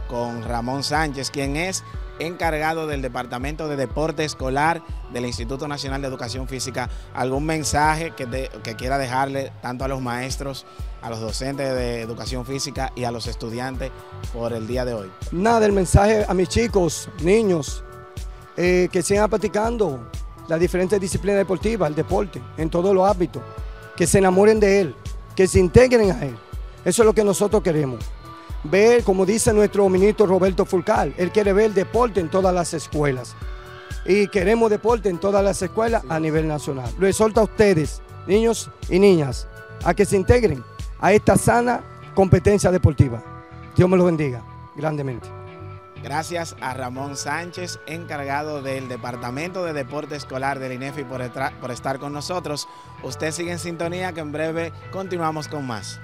con 0.08 0.42
Ramón 0.42 0.82
Sánchez, 0.82 1.30
quien 1.30 1.56
es 1.56 1.84
encargado 2.18 2.86
del 2.86 3.02
Departamento 3.02 3.68
de 3.68 3.76
Deporte 3.76 4.24
Escolar 4.24 4.82
del 5.12 5.26
Instituto 5.26 5.68
Nacional 5.68 6.00
de 6.02 6.08
Educación 6.08 6.48
Física. 6.48 6.88
¿Algún 7.14 7.44
mensaje 7.44 8.12
que, 8.12 8.50
quiera 8.76 8.98
dejarle 8.98 9.52
tanto 9.62 9.84
a 9.84 9.88
los 9.88 10.00
maestros, 10.00 10.66
a 11.00 11.10
los 11.10 11.20
docentes 11.20 11.74
de 11.74 12.00
Educación 12.00 12.44
Física 12.46 12.92
y 12.94 13.04
a 13.04 13.10
los 13.10 13.26
estudiantes 13.26 13.90
por 14.32 14.52
el 14.52 14.66
día 14.66 14.84
de 14.84 14.94
hoy? 14.94 15.10
Nada, 15.30 15.66
el 15.66 15.72
mensaje 15.72 16.24
a 16.28 16.34
mis 16.34 16.48
chicos, 16.48 17.08
niños, 17.22 17.84
eh, 18.56 18.88
que 18.92 19.02
sigan 19.02 19.28
practicando 19.30 20.10
las 20.48 20.60
diferentes 20.60 21.00
disciplinas 21.00 21.38
deportivas, 21.38 21.88
el 21.88 21.94
deporte, 21.94 22.42
en 22.56 22.68
todos 22.68 22.94
los 22.94 23.08
ámbitos, 23.08 23.42
que 23.96 24.06
se 24.06 24.18
enamoren 24.18 24.60
de 24.60 24.80
él, 24.80 24.94
que 25.34 25.46
se 25.46 25.58
integren 25.58 26.10
a 26.10 26.24
él. 26.24 26.36
Eso 26.84 27.02
es 27.02 27.06
lo 27.06 27.12
que 27.14 27.24
nosotros 27.24 27.62
queremos. 27.62 28.04
Ver, 28.64 29.02
como 29.02 29.26
dice 29.26 29.52
nuestro 29.52 29.88
ministro 29.88 30.26
Roberto 30.26 30.64
Fulcal, 30.64 31.14
él 31.16 31.32
quiere 31.32 31.52
ver 31.52 31.72
deporte 31.72 32.20
en 32.20 32.28
todas 32.28 32.54
las 32.54 32.72
escuelas. 32.74 33.34
Y 34.04 34.28
queremos 34.28 34.70
deporte 34.70 35.08
en 35.08 35.18
todas 35.18 35.44
las 35.44 35.60
escuelas 35.62 36.02
a 36.08 36.20
nivel 36.20 36.46
nacional. 36.46 36.90
Lo 36.98 37.06
exhorto 37.06 37.40
a 37.40 37.44
ustedes, 37.44 38.02
niños 38.26 38.70
y 38.88 38.98
niñas, 38.98 39.48
a 39.84 39.94
que 39.94 40.04
se 40.04 40.16
integren 40.16 40.62
a 41.00 41.12
esta 41.12 41.36
sana 41.36 41.82
competencia 42.14 42.70
deportiva. 42.70 43.22
Dios 43.76 43.88
me 43.88 43.96
lo 43.96 44.04
bendiga 44.04 44.44
grandemente. 44.76 45.28
Gracias 46.02 46.56
a 46.60 46.74
Ramón 46.74 47.16
Sánchez, 47.16 47.78
encargado 47.86 48.60
del 48.60 48.88
Departamento 48.88 49.64
de 49.64 49.72
Deporte 49.72 50.16
Escolar 50.16 50.58
del 50.58 50.72
INEFI 50.72 51.04
por 51.04 51.70
estar 51.70 51.98
con 52.00 52.12
nosotros. 52.12 52.68
Usted 53.04 53.30
sigue 53.30 53.52
en 53.52 53.60
sintonía 53.60 54.12
que 54.12 54.20
en 54.20 54.32
breve 54.32 54.72
continuamos 54.90 55.46
con 55.46 55.64
más. 55.64 56.00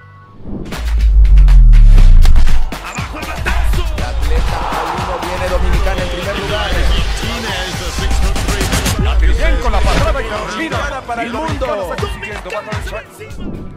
Dominicana 5.47 6.01
en 6.01 6.09
primer 6.09 6.39
lugar. 6.39 6.69
con 9.61 9.71
la 9.71 9.79
patada 9.79 10.21
y 10.21 10.69
para 11.07 11.23
el 11.23 11.33
mundo. 11.33 11.95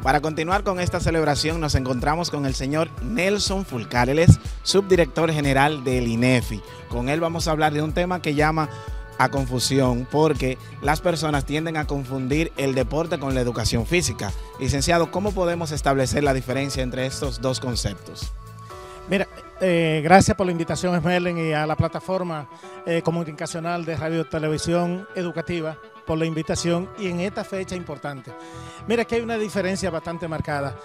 Para 0.02 0.21
continuar 0.21 0.64
con 0.64 0.81
esta 0.81 1.00
celebración 1.00 1.61
nos 1.61 1.75
encontramos 1.75 2.31
con 2.31 2.47
el 2.47 2.54
señor 2.54 2.88
Nelson 3.02 3.64
Fulcar, 3.64 4.09
él 4.11 4.19
es 4.19 4.38
subdirector 4.62 5.33
general 5.33 5.85
del 5.85 6.09
INEFI. 6.09 6.61
Con 6.88 7.09
él 7.09 7.21
vamos 7.21 7.47
a 7.47 7.52
hablar 7.52 7.73
de 7.73 7.83
un 7.83 7.92
tema 7.92 8.21
que 8.21 8.35
llama 8.35 8.69
a 9.19 9.28
confusión 9.28 10.07
porque 10.11 10.59
las 10.81 11.00
personas 11.00 11.45
tienden 11.45 11.76
a 11.76 11.87
confundir 11.87 12.52
el 12.57 12.75
deporte 12.75 13.19
con 13.19 13.35
la 13.35 13.40
educación 13.40 13.87
física. 13.87 14.33
Licenciado, 14.59 15.11
¿cómo 15.11 15.33
podemos 15.33 15.71
establecer 15.71 16.25
la 16.25 16.35
diferencia 16.35 16.83
entre 16.83 17.07
estos 17.07 17.40
dos 17.40 17.61
conceptos? 17.61 18.33
Mira, 19.09 19.28
eh, 19.64 20.00
gracias 20.02 20.37
por 20.37 20.45
la 20.45 20.52
invitación, 20.52 20.95
Esmerlen, 20.95 21.38
y 21.38 21.52
a 21.52 21.66
la 21.66 21.76
plataforma 21.76 22.49
eh, 22.85 23.00
comunicacional 23.02 23.85
de 23.85 23.97
Radio 23.97 24.25
Televisión 24.26 25.07
Educativa 25.14 25.78
por 26.06 26.18
la 26.18 26.26
invitación 26.26 26.88
y 26.99 27.09
en 27.09 27.21
esta 27.21 27.44
fecha 27.44 27.76
importante. 27.76 28.32
Mira 28.87 29.04
que 29.04 29.16
hay 29.16 29.21
una 29.21 29.38
diferencia 29.38 29.90
bastante 29.90 30.28
marcada. 30.28 30.76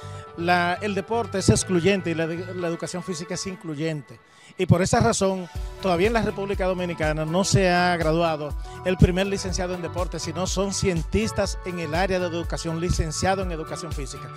el 0.82 0.96
deporte 0.96 1.40
es 1.40 1.50
excluyente 1.50 2.12
y 2.12 2.16
la, 2.16 2.28
la 2.28 2.68
educación 2.68 3.04
física 3.04 3.34
es 3.34 3.48
incluyente. 3.48 4.20
Y 4.58 4.66
por 4.66 4.82
esa 4.82 5.00
razón, 5.00 5.48
todavía 5.84 6.08
en 6.08 6.14
la 6.14 6.22
República 6.24 6.66
Dominicana 6.66 7.26
no 7.26 7.44
se 7.44 7.70
ha 7.70 7.96
graduado 7.96 8.56
el 8.86 8.98
primer 8.98 9.28
licenciado 9.28 9.76
en 9.76 9.84
deporte, 9.84 10.20
sino 10.20 10.48
son 10.48 10.74
cientistas 10.74 11.60
en 11.66 11.80
el 11.80 11.94
área 11.94 12.20
de 12.20 12.26
educación, 12.26 12.80
licenciado 12.80 13.44
en 13.44 13.52
educación 13.52 13.92
física. 13.92 14.30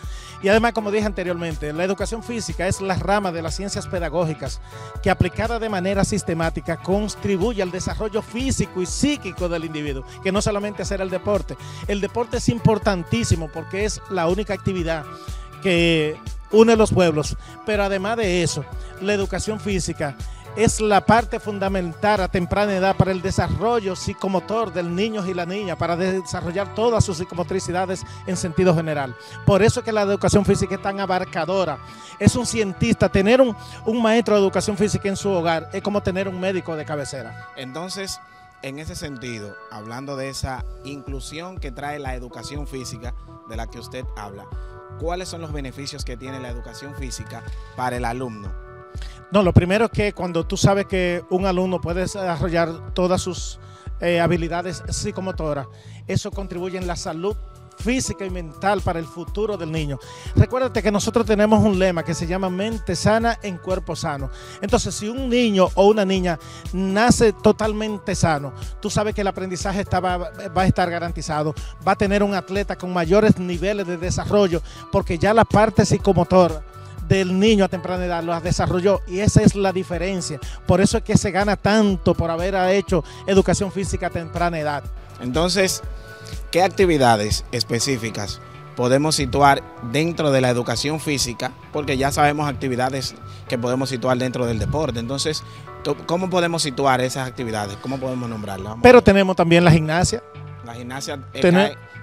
Y 0.42 0.48
además, 0.48 0.72
como 0.72 0.90
dije 0.90 1.06
anteriormente, 1.06 1.72
la 1.72 1.84
educación 1.84 2.22
física 2.22 2.66
es 2.66 2.82
la 2.82 2.96
rama 2.96 3.32
de 3.32 3.40
las 3.40 3.54
ciencias 3.54 3.86
pedagógicas 3.86 4.60
que 5.02 5.10
aplicada 5.10 5.58
de 5.58 5.70
manera 5.70 6.04
sistemática 6.04 6.76
contribuye 6.76 7.62
al 7.62 7.70
desarrollo 7.70 8.20
físico 8.20 8.82
y 8.82 8.86
psíquico 8.86 9.48
del 9.48 9.64
individuo, 9.64 10.04
que 10.22 10.32
no 10.32 10.42
solamente 10.42 10.69
hacer 10.78 11.00
el 11.00 11.10
deporte. 11.10 11.56
El 11.86 12.00
deporte 12.00 12.38
es 12.38 12.48
importantísimo 12.48 13.48
porque 13.48 13.84
es 13.84 14.00
la 14.10 14.28
única 14.28 14.54
actividad 14.54 15.04
que 15.62 16.16
une 16.52 16.76
los 16.76 16.92
pueblos. 16.92 17.36
Pero 17.66 17.84
además 17.84 18.16
de 18.16 18.42
eso, 18.42 18.64
la 19.00 19.14
educación 19.14 19.60
física 19.60 20.16
es 20.56 20.80
la 20.80 21.00
parte 21.00 21.38
fundamental 21.38 22.20
a 22.20 22.28
temprana 22.28 22.74
edad 22.74 22.96
para 22.96 23.12
el 23.12 23.22
desarrollo 23.22 23.94
psicomotor 23.94 24.72
del 24.72 24.94
niño 24.94 25.24
y 25.26 25.34
la 25.34 25.46
niña, 25.46 25.76
para 25.76 25.96
desarrollar 25.96 26.74
todas 26.74 27.04
sus 27.04 27.18
psicomotricidades 27.18 28.04
en 28.26 28.36
sentido 28.36 28.74
general. 28.74 29.14
Por 29.46 29.62
eso 29.62 29.80
es 29.80 29.84
que 29.84 29.92
la 29.92 30.02
educación 30.02 30.44
física 30.44 30.74
es 30.74 30.82
tan 30.82 31.00
abarcadora. 31.00 31.78
Es 32.18 32.34
un 32.34 32.46
cientista, 32.46 33.08
tener 33.08 33.40
un, 33.40 33.56
un 33.86 34.02
maestro 34.02 34.34
de 34.34 34.40
educación 34.40 34.76
física 34.76 35.08
en 35.08 35.16
su 35.16 35.30
hogar 35.30 35.70
es 35.72 35.82
como 35.82 36.02
tener 36.02 36.28
un 36.28 36.40
médico 36.40 36.76
de 36.76 36.84
cabecera. 36.84 37.48
Entonces, 37.56 38.20
en 38.62 38.78
ese 38.78 38.94
sentido, 38.94 39.56
hablando 39.70 40.16
de 40.16 40.28
esa 40.28 40.64
inclusión 40.84 41.58
que 41.58 41.72
trae 41.72 41.98
la 41.98 42.14
educación 42.14 42.66
física 42.66 43.14
de 43.48 43.56
la 43.56 43.66
que 43.66 43.78
usted 43.78 44.04
habla, 44.16 44.46
¿cuáles 44.98 45.28
son 45.28 45.40
los 45.40 45.52
beneficios 45.52 46.04
que 46.04 46.16
tiene 46.16 46.40
la 46.40 46.50
educación 46.50 46.94
física 46.94 47.42
para 47.76 47.96
el 47.96 48.04
alumno? 48.04 48.52
No, 49.32 49.42
lo 49.42 49.52
primero 49.52 49.86
es 49.86 49.90
que 49.90 50.12
cuando 50.12 50.44
tú 50.44 50.56
sabes 50.56 50.86
que 50.86 51.22
un 51.30 51.46
alumno 51.46 51.80
puede 51.80 52.00
desarrollar 52.02 52.92
todas 52.92 53.22
sus 53.22 53.60
eh, 54.00 54.20
habilidades 54.20 54.82
psicomotoras, 54.88 55.68
eso 56.06 56.30
contribuye 56.30 56.76
en 56.76 56.86
la 56.86 56.96
salud 56.96 57.36
física 57.80 58.24
y 58.24 58.30
mental 58.30 58.80
para 58.82 58.98
el 58.98 59.06
futuro 59.06 59.56
del 59.56 59.72
niño. 59.72 59.98
Recuérdate 60.36 60.82
que 60.82 60.92
nosotros 60.92 61.26
tenemos 61.26 61.62
un 61.64 61.78
lema 61.78 62.04
que 62.04 62.14
se 62.14 62.26
llama 62.26 62.50
mente 62.50 62.94
sana 62.94 63.38
en 63.42 63.58
cuerpo 63.58 63.96
sano. 63.96 64.30
Entonces, 64.60 64.94
si 64.94 65.08
un 65.08 65.28
niño 65.28 65.68
o 65.74 65.86
una 65.86 66.04
niña 66.04 66.38
nace 66.72 67.32
totalmente 67.32 68.14
sano, 68.14 68.52
tú 68.80 68.90
sabes 68.90 69.14
que 69.14 69.22
el 69.22 69.26
aprendizaje 69.26 69.84
va, 69.94 70.16
va 70.16 70.62
a 70.62 70.66
estar 70.66 70.90
garantizado, 70.90 71.54
va 71.86 71.92
a 71.92 71.96
tener 71.96 72.22
un 72.22 72.34
atleta 72.34 72.76
con 72.76 72.92
mayores 72.92 73.38
niveles 73.38 73.86
de 73.86 73.96
desarrollo, 73.96 74.62
porque 74.92 75.18
ya 75.18 75.34
la 75.34 75.44
parte 75.44 75.84
psicomotora 75.84 76.62
del 77.10 77.38
niño 77.38 77.64
a 77.64 77.68
temprana 77.68 78.04
edad 78.04 78.22
lo 78.22 78.40
desarrolló 78.40 79.00
y 79.08 79.18
esa 79.18 79.42
es 79.42 79.56
la 79.56 79.72
diferencia. 79.72 80.38
Por 80.66 80.80
eso 80.80 80.96
es 80.98 81.02
que 81.02 81.18
se 81.18 81.32
gana 81.32 81.56
tanto 81.56 82.14
por 82.14 82.30
haber 82.30 82.54
hecho 82.72 83.02
educación 83.26 83.72
física 83.72 84.06
a 84.06 84.10
temprana 84.10 84.60
edad. 84.60 84.84
Entonces, 85.20 85.82
¿qué 86.50 86.62
actividades 86.62 87.44
específicas 87.52 88.40
podemos 88.76 89.14
situar 89.16 89.62
dentro 89.92 90.30
de 90.30 90.40
la 90.40 90.50
educación 90.50 91.00
física? 91.00 91.52
Porque 91.72 91.96
ya 91.96 92.10
sabemos 92.12 92.48
actividades 92.48 93.14
que 93.48 93.58
podemos 93.58 93.88
situar 93.88 94.18
dentro 94.18 94.46
del 94.46 94.58
deporte. 94.58 95.00
Entonces, 95.00 95.42
¿cómo 96.06 96.30
podemos 96.30 96.62
situar 96.62 97.00
esas 97.00 97.28
actividades? 97.28 97.76
¿Cómo 97.76 97.98
podemos 97.98 98.28
nombrarlas? 98.28 98.76
Pero 98.82 99.02
tenemos 99.02 99.36
también 99.36 99.64
la 99.64 99.70
gimnasia. 99.70 100.22
La 100.64 100.74
gimnasia 100.74 101.20
es 101.32 101.42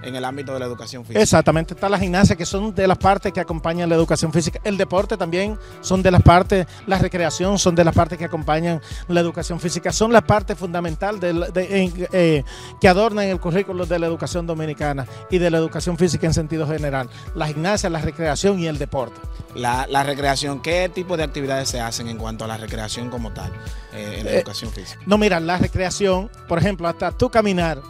en 0.02 0.14
el 0.14 0.24
ámbito 0.24 0.52
de 0.52 0.60
la 0.60 0.66
educación 0.66 1.04
física. 1.04 1.20
Exactamente, 1.20 1.74
está 1.74 1.88
la 1.88 1.98
gimnasia, 1.98 2.36
que 2.36 2.46
son 2.46 2.74
de 2.74 2.86
las 2.86 2.98
partes 2.98 3.32
que 3.32 3.40
acompañan 3.40 3.88
la 3.88 3.94
educación 3.94 4.32
física. 4.32 4.60
El 4.64 4.76
deporte 4.76 5.16
también 5.16 5.58
son 5.80 6.02
de 6.02 6.10
las 6.10 6.22
partes, 6.22 6.66
la 6.86 6.98
recreación 6.98 7.58
son 7.58 7.74
de 7.74 7.84
las 7.84 7.94
partes 7.94 8.18
que 8.18 8.24
acompañan 8.24 8.80
la 9.08 9.20
educación 9.20 9.60
física. 9.60 9.92
Son 9.92 10.12
la 10.12 10.22
parte 10.22 10.54
fundamental 10.54 11.20
de, 11.20 11.90
eh, 12.12 12.44
que 12.80 12.88
adornan 12.88 13.26
el 13.26 13.40
currículo 13.40 13.86
de 13.86 13.98
la 13.98 14.06
educación 14.06 14.46
dominicana 14.46 15.06
y 15.30 15.38
de 15.38 15.50
la 15.50 15.58
educación 15.58 15.96
física 15.96 16.26
en 16.26 16.34
sentido 16.34 16.66
general. 16.66 17.08
La 17.34 17.46
gimnasia, 17.46 17.90
la 17.90 18.00
recreación 18.00 18.58
y 18.58 18.66
el 18.66 18.78
deporte. 18.78 19.20
La, 19.54 20.02
recreación, 20.02 20.60
¿qué 20.60 20.88
tipo 20.88 21.16
de 21.16 21.24
actividades 21.24 21.68
se 21.68 21.80
hacen 21.80 22.08
en 22.08 22.16
cuanto 22.16 22.44
a 22.44 22.48
la 22.48 22.56
recreación 22.56 23.10
como 23.10 23.32
tal 23.32 23.50
eh, 23.92 24.16
en 24.18 24.24
la 24.24 24.30
eh, 24.32 24.36
educación 24.36 24.70
física? 24.70 25.00
No, 25.06 25.18
mira, 25.18 25.40
la 25.40 25.58
recreación, 25.58 26.30
por 26.46 26.58
ejemplo, 26.58 26.86
hasta 26.86 27.10
tú 27.10 27.30
caminar 27.30 27.80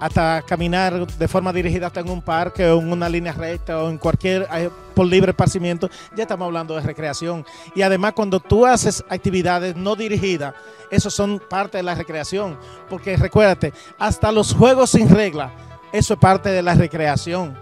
hasta 0.00 0.42
caminar 0.42 1.06
de 1.06 1.28
forma 1.28 1.52
dirigida 1.52 1.86
hasta 1.86 2.00
en 2.00 2.08
un 2.08 2.22
parque 2.22 2.66
o 2.66 2.80
en 2.80 2.90
una 2.90 3.08
línea 3.08 3.32
recta 3.32 3.82
o 3.82 3.90
en 3.90 3.98
cualquier 3.98 4.48
eh, 4.52 4.70
por 4.94 5.06
libre 5.06 5.30
esparcimiento, 5.30 5.88
ya 6.16 6.22
estamos 6.22 6.46
hablando 6.46 6.74
de 6.74 6.80
recreación. 6.80 7.44
Y 7.74 7.82
además 7.82 8.14
cuando 8.14 8.40
tú 8.40 8.66
haces 8.66 9.04
actividades 9.08 9.76
no 9.76 9.94
dirigidas, 9.94 10.54
eso 10.90 11.10
son 11.10 11.40
parte 11.48 11.76
de 11.76 11.82
la 11.82 11.94
recreación, 11.94 12.58
porque 12.88 13.16
recuérdate, 13.16 13.72
hasta 13.98 14.32
los 14.32 14.54
juegos 14.54 14.90
sin 14.90 15.08
regla, 15.08 15.52
eso 15.92 16.14
es 16.14 16.20
parte 16.20 16.48
de 16.48 16.62
la 16.62 16.74
recreación 16.74 17.56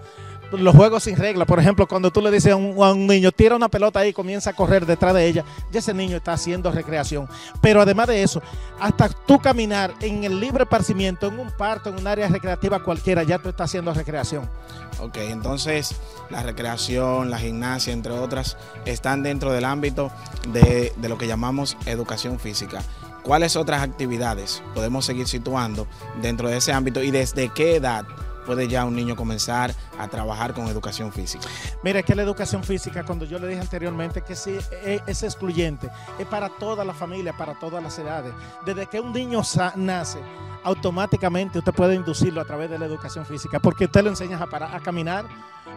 los 0.52 0.74
juegos 0.74 1.04
sin 1.04 1.16
regla. 1.16 1.44
Por 1.44 1.58
ejemplo, 1.58 1.86
cuando 1.86 2.10
tú 2.10 2.20
le 2.20 2.30
dices 2.30 2.52
a 2.52 2.56
un, 2.56 3.06
niño, 3.06 3.32
tira 3.32 3.56
una 3.56 3.68
pelota 3.68 4.00
ahí 4.00 4.10
y 4.10 4.12
comienza 4.12 4.50
a 4.50 4.52
correr 4.52 4.86
detrás 4.86 5.14
de 5.14 5.26
ella, 5.26 5.44
ya 5.70 5.78
ese 5.78 5.94
niño 5.94 6.16
está 6.16 6.32
haciendo 6.32 6.70
recreación. 6.70 7.28
Pero 7.60 7.80
además 7.82 8.08
de 8.08 8.22
eso, 8.22 8.42
hasta 8.80 9.08
tú 9.08 9.38
caminar 9.38 9.94
en 10.00 10.24
el 10.24 10.40
libre 10.40 10.64
esparcimiento, 10.64 11.28
en 11.28 11.38
un 11.38 11.50
parto, 11.50 11.90
en 11.90 11.98
un 11.98 12.06
área 12.06 12.28
recreativa 12.28 12.82
cualquiera, 12.82 13.22
ya 13.22 13.38
tú 13.38 13.48
estás 13.48 13.70
haciendo 13.70 13.92
recreación. 13.92 14.48
Ok, 15.00 15.16
entonces 15.18 15.94
la 16.30 16.42
recreación, 16.42 17.30
la 17.30 17.38
gimnasia, 17.38 17.92
entre 17.92 18.12
otras, 18.12 18.56
están 18.84 19.22
dentro 19.22 19.52
del 19.52 19.64
ámbito 19.64 20.10
de 20.52 20.92
lo 21.08 21.18
que 21.18 21.26
llamamos 21.26 21.76
educación 21.86 22.38
física. 22.38 22.82
¿Cuáles 23.22 23.56
otras 23.56 23.82
actividades 23.82 24.62
podemos 24.74 25.04
seguir 25.04 25.28
situando 25.28 25.86
dentro 26.22 26.48
de 26.48 26.56
ese 26.56 26.72
ámbito 26.72 27.02
y 27.02 27.10
desde 27.10 27.50
qué 27.50 27.76
edad 27.76 28.06
puede 28.48 28.66
ya 28.66 28.86
un 28.86 28.96
niño 28.96 29.14
comenzar 29.14 29.74
a 29.98 30.08
trabajar 30.08 30.54
con 30.54 30.68
educación 30.68 31.12
física? 31.12 31.46
Mira, 31.82 32.02
que 32.02 32.14
la 32.14 32.22
educación 32.22 32.64
física, 32.64 33.04
cuando 33.04 33.26
yo 33.26 33.38
le 33.38 33.46
dije 33.46 33.60
anteriormente 33.60 34.22
que 34.22 34.34
sí 34.34 34.56
e, 34.82 35.02
es 35.06 35.22
excluyente, 35.22 35.90
es 36.18 36.26
para 36.26 36.48
toda 36.48 36.82
la 36.82 36.94
familia, 36.94 37.34
para 37.36 37.58
todas 37.58 37.82
las 37.82 37.98
edades. 37.98 38.32
Desde 38.64 38.86
que 38.86 39.00
un 39.00 39.12
niño 39.12 39.42
nace, 39.76 40.20
automáticamente 40.64 41.58
usted 41.58 41.72
puede 41.72 41.94
inducirlo 41.94 42.40
a 42.40 42.44
través 42.44 42.70
de 42.70 42.78
la 42.78 42.86
educación 42.86 43.24
física, 43.24 43.58
porque 43.60 43.86
usted 43.86 44.02
lo 44.02 44.10
enseña 44.10 44.38
a, 44.38 44.76
a 44.76 44.80
caminar, 44.80 45.24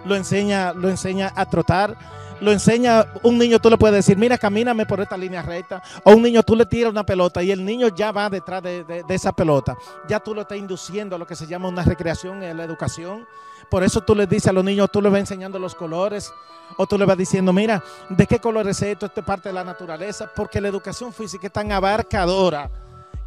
lo 0.06 0.16
enseña, 0.16 0.74
lo 0.74 0.90
enseña 0.90 1.32
a 1.36 1.46
trotar, 1.46 1.98
lo 2.42 2.52
enseña, 2.52 3.06
un 3.22 3.38
niño 3.38 3.60
tú 3.60 3.70
le 3.70 3.78
puedes 3.78 3.96
decir, 3.96 4.18
mira, 4.18 4.38
camíname 4.38 4.86
por 4.86 5.00
esta 5.00 5.16
línea 5.16 5.44
recta, 5.44 5.82
o 6.04 6.14
un 6.14 6.24
niño 6.24 6.42
tú 6.42 6.56
le 6.56 6.66
tiras 6.66 6.92
una 6.92 7.06
pelota 7.06 7.44
y 7.44 7.52
el 7.52 7.64
niño 7.64 7.90
ya 7.90 8.12
va 8.12 8.30
detrás 8.30 8.64
de, 8.64 9.06
esa 9.08 9.32
pelota, 9.32 9.78
ya 10.08 10.20
tú 10.20 10.34
lo 10.34 10.42
estás 10.42 10.58
induciendo 10.58 11.16
a 11.16 11.20
lo 11.20 11.28
que 11.28 11.36
se 11.36 11.46
llama 11.46 11.68
una 11.68 11.84
recreación 11.84 12.42
en 12.44 12.58
la 12.58 12.64
educación. 12.64 13.28
Por 13.70 13.84
eso 13.84 14.02
tú 14.02 14.16
le 14.16 14.28
dices 14.28 14.48
a 14.48 14.54
los 14.54 14.66
niños, 14.66 14.90
tú 14.92 15.02
le 15.02 15.10
vas 15.10 15.20
enseñando 15.20 15.60
los 15.60 15.76
colores, 15.76 16.34
o 16.78 16.88
tú 16.88 16.98
le 16.98 17.06
vas 17.06 17.18
diciendo, 17.18 17.54
mira, 17.54 17.84
¿de 18.10 18.26
qué 18.26 18.40
color 18.40 18.68
es 18.68 18.82
esto? 18.82 19.06
Esto 19.06 19.22
es 19.22 19.26
parte 19.26 19.50
de 19.50 19.54
la 19.54 19.64
naturaleza, 19.64 20.30
porque 20.36 20.60
la 20.60 20.68
educación 20.68 21.14
física 21.14 21.48
es 21.48 21.54
tan 21.54 21.72
abarcadora 21.72 22.70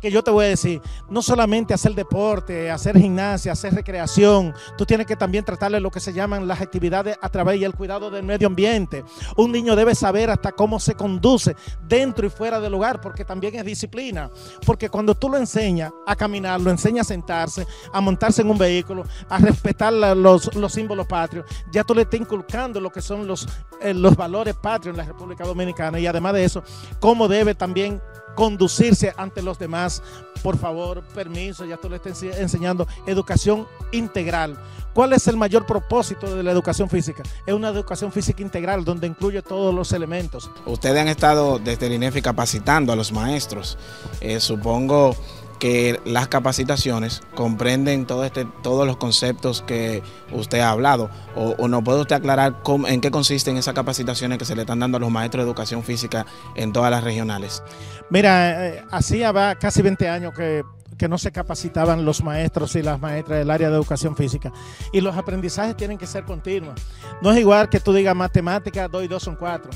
que 0.05 0.11
yo 0.11 0.23
te 0.23 0.31
voy 0.31 0.45
a 0.45 0.49
decir, 0.49 0.83
no 1.09 1.23
solamente 1.23 1.73
hacer 1.73 1.95
deporte, 1.95 2.71
hacer 2.71 2.99
gimnasia, 2.99 3.53
hacer 3.53 3.75
recreación, 3.75 4.53
tú 4.77 4.85
tienes 4.85 5.07
que 5.07 5.17
también 5.17 5.47
tratarle 5.47 5.81
lo 5.81 5.91
que 5.91 5.99
se 5.99 6.13
llaman 6.13 6.47
las 6.47 6.61
actividades 6.61 7.17
a 7.23 7.31
través 7.31 7.59
y 7.59 7.65
el 7.65 7.73
cuidado 7.73 8.11
del 8.11 8.23
medio 8.23 8.47
ambiente. 8.47 9.03
Un 9.39 9.51
niño 9.51 9.75
debe 9.75 9.95
saber 9.95 10.29
hasta 10.29 10.53
cómo 10.53 10.79
se 10.79 10.95
conduce 10.95 11.57
dentro 11.89 12.27
y 12.27 12.29
fuera 12.29 12.61
del 12.61 12.73
lugar, 12.73 13.01
porque 13.01 13.25
también 13.25 13.55
es 13.55 13.65
disciplina. 13.65 14.31
Porque 14.67 14.91
cuando 14.91 15.15
tú 15.15 15.31
lo 15.31 15.39
enseñas 15.39 15.91
a 16.07 16.15
caminar, 16.15 16.61
lo 16.61 16.71
enseñas 16.71 17.07
a 17.07 17.15
sentarse, 17.15 17.67
a 17.91 18.01
montarse 18.03 18.43
en 18.43 18.51
un 18.51 18.59
vehículo, 18.59 19.05
a 19.31 19.39
respetar 19.39 19.91
los, 19.91 20.51
símbolos 20.69 21.07
patrios, 21.07 21.47
ya 21.73 21.83
tú 21.83 21.95
le 21.95 22.03
estás 22.03 22.21
inculcando 22.21 22.79
lo 22.79 22.91
que 22.91 23.01
son 23.01 23.27
los, 23.27 23.49
eh, 23.81 23.95
los 23.95 24.15
valores 24.15 24.55
patrios 24.55 24.93
en 24.93 24.99
la 24.99 25.05
República 25.05 25.45
Dominicana 25.45 25.99
y 25.99 26.07
además 26.07 26.35
de 26.35 26.45
eso, 26.45 26.63
cómo 27.01 27.27
debe 27.27 27.55
también 27.55 28.03
conducirse 28.35 29.15
ante 29.17 29.43
los 29.43 29.59
demás. 29.59 30.03
Por 30.43 30.59
favor, 30.59 31.03
permiso, 31.15 31.65
ya 31.65 31.77
tú 31.77 31.89
le 31.89 31.97
estás 31.97 32.23
enseñando 32.23 32.87
educación 33.07 33.67
integral. 33.93 34.59
¿Cuál 34.93 35.13
es 35.13 35.27
el 35.27 35.37
mayor 35.37 35.67
propósito 35.67 36.37
de 36.37 36.43
la 36.43 36.53
educación 36.53 36.89
física? 36.89 37.25
Es 37.47 37.53
una 37.53 37.69
educación 37.69 38.13
física 38.13 38.43
integral 38.43 38.85
donde 38.85 39.09
incluye 39.09 39.43
todos 39.43 39.75
los 39.75 39.93
elementos. 39.93 40.49
Ustedes 40.67 41.01
han 41.01 41.09
estado 41.09 41.59
desde 41.59 41.87
el 41.87 41.95
INEFI 41.95 42.23
capacitando 42.23 42.93
a 42.93 42.97
los 42.97 43.11
maestros. 43.11 43.77
Eh, 44.21 44.39
supongo 44.39 45.17
que 45.59 46.01
las 46.05 46.29
capacitaciones 46.29 47.23
comprenden 47.35 48.07
todo 48.07 48.25
este, 48.25 48.47
todos 48.63 48.87
los 48.87 48.97
conceptos 48.97 49.63
que 49.63 50.03
usted 50.33 50.61
ha 50.61 50.71
hablado. 50.71 51.11
¿O, 51.37 51.55
o 51.59 51.69
no 51.69 51.83
puede 51.83 52.01
usted 52.01 52.17
aclarar 52.17 52.57
en 52.87 53.01
qué 53.01 53.11
consisten 53.11 53.57
esas 53.57 53.75
capacitaciones 53.75 54.39
que 54.39 54.45
se 54.45 54.55
le 54.55 54.63
están 54.63 54.81
dando 54.81 54.97
a 54.97 55.01
los 55.01 55.11
maestros 55.11 55.45
de 55.45 55.49
educación 55.49 55.83
física 55.83 56.27
en 56.55 56.73
todas 56.73 56.91
las 56.91 57.05
regionales? 57.05 57.63
Mira, 58.11 58.69
eh, 58.69 58.85
hacía 58.91 59.33
casi 59.59 59.83
20 59.83 60.09
años 60.09 60.35
que, 60.35 60.63
que 60.97 61.09
no 61.09 61.19
se 61.19 61.33
capacitaban 61.33 62.05
los 62.05 62.23
maestros 62.23 62.77
y 62.77 62.83
las 62.83 63.01
maestras 63.01 63.39
del 63.39 63.51
área 63.51 63.69
de 63.69 63.75
educación 63.75 64.17
física. 64.17 64.53
Y 64.93 65.01
los 65.01 65.17
aprendizajes 65.17 65.77
tienen 65.77 65.99
que 65.99 66.07
ser 66.07 66.25
continuos. 66.25 66.81
No 67.23 67.33
es 67.33 67.39
igual 67.39 67.69
que 67.69 67.81
tú 67.81 67.93
digas 67.93 68.15
matemáticas, 68.15 68.91
2 68.91 69.05
y 69.05 69.09
2 69.09 69.23
son 69.23 69.37
4. 69.37 69.71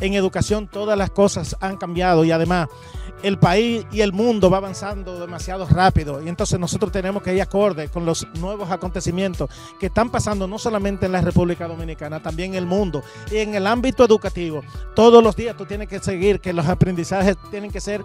En 0.00 0.14
educación 0.14 0.68
todas 0.68 0.98
las 0.98 1.10
cosas 1.10 1.56
han 1.60 1.76
cambiado 1.76 2.24
y 2.24 2.32
además 2.32 2.68
el 3.22 3.38
país 3.38 3.86
y 3.92 4.00
el 4.00 4.12
mundo 4.12 4.50
va 4.50 4.56
avanzando 4.56 5.20
demasiado 5.20 5.66
rápido 5.66 6.22
y 6.22 6.28
entonces 6.28 6.58
nosotros 6.58 6.90
tenemos 6.90 7.22
que 7.22 7.34
ir 7.34 7.40
acorde 7.40 7.88
con 7.88 8.04
los 8.04 8.26
nuevos 8.34 8.70
acontecimientos 8.70 9.48
que 9.78 9.86
están 9.86 10.10
pasando 10.10 10.46
no 10.48 10.58
solamente 10.58 11.06
en 11.06 11.12
la 11.12 11.20
República 11.20 11.68
Dominicana, 11.68 12.20
también 12.20 12.52
en 12.52 12.58
el 12.58 12.66
mundo 12.66 13.02
y 13.30 13.38
en 13.38 13.54
el 13.54 13.66
ámbito 13.66 14.04
educativo. 14.04 14.62
Todos 14.94 15.22
los 15.22 15.36
días 15.36 15.56
tú 15.56 15.66
tienes 15.66 15.88
que 15.88 16.00
seguir 16.00 16.40
que 16.40 16.52
los 16.52 16.66
aprendizajes 16.66 17.36
tienen 17.50 17.70
que 17.70 17.80
ser 17.80 18.02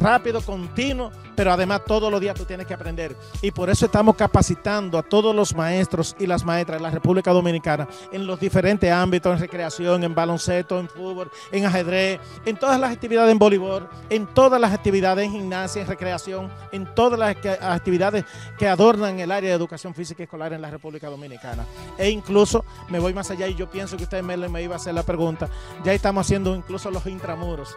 rápido, 0.00 0.40
continuo, 0.40 1.10
pero 1.34 1.52
además 1.52 1.82
todos 1.86 2.10
los 2.10 2.20
días 2.20 2.34
tú 2.34 2.44
tienes 2.44 2.66
que 2.66 2.74
aprender. 2.74 3.16
Y 3.42 3.50
por 3.50 3.70
eso 3.70 3.86
estamos 3.86 4.16
capacitando 4.16 4.98
a 4.98 5.02
todos 5.02 5.34
los 5.34 5.54
maestros 5.54 6.16
y 6.18 6.26
las 6.26 6.44
maestras 6.44 6.78
de 6.78 6.82
la 6.82 6.90
República 6.90 7.32
Dominicana 7.32 7.88
en 8.12 8.26
los 8.26 8.40
diferentes 8.40 8.90
ámbitos, 8.90 9.32
en 9.32 9.40
recreación, 9.40 10.04
en 10.04 10.14
baloncesto, 10.14 10.78
en 10.78 10.88
fútbol, 10.88 11.30
en 11.52 11.66
ajedrez, 11.66 12.20
en 12.44 12.56
todas 12.56 12.78
las 12.78 12.92
actividades 12.92 13.32
en 13.32 13.38
voleibol, 13.38 13.88
en 14.10 14.26
todas 14.26 14.60
las 14.60 14.72
actividades 14.72 15.26
en 15.26 15.32
gimnasia, 15.32 15.82
en 15.82 15.88
recreación, 15.88 16.50
en 16.72 16.86
todas 16.94 17.18
las 17.18 17.36
actividades 17.60 18.24
que 18.58 18.68
adornan 18.68 19.18
el 19.18 19.30
área 19.30 19.50
de 19.50 19.56
educación 19.56 19.94
física 19.94 20.22
y 20.22 20.24
escolar 20.24 20.52
en 20.52 20.62
la 20.62 20.70
República 20.70 21.08
Dominicana. 21.08 21.64
E 21.98 22.10
incluso 22.10 22.64
me 22.88 22.98
voy 22.98 23.14
más 23.14 23.30
allá 23.30 23.46
y 23.48 23.54
yo 23.54 23.68
pienso 23.70 23.96
que 23.96 24.04
usted 24.04 24.22
me, 24.22 24.36
me 24.36 24.62
iba 24.62 24.74
a 24.74 24.76
hacer 24.76 24.94
la 24.94 25.02
pregunta, 25.02 25.48
ya 25.84 25.92
estamos 25.92 26.26
haciendo 26.26 26.54
incluso 26.54 26.90
los 26.90 27.06
intramuros. 27.06 27.76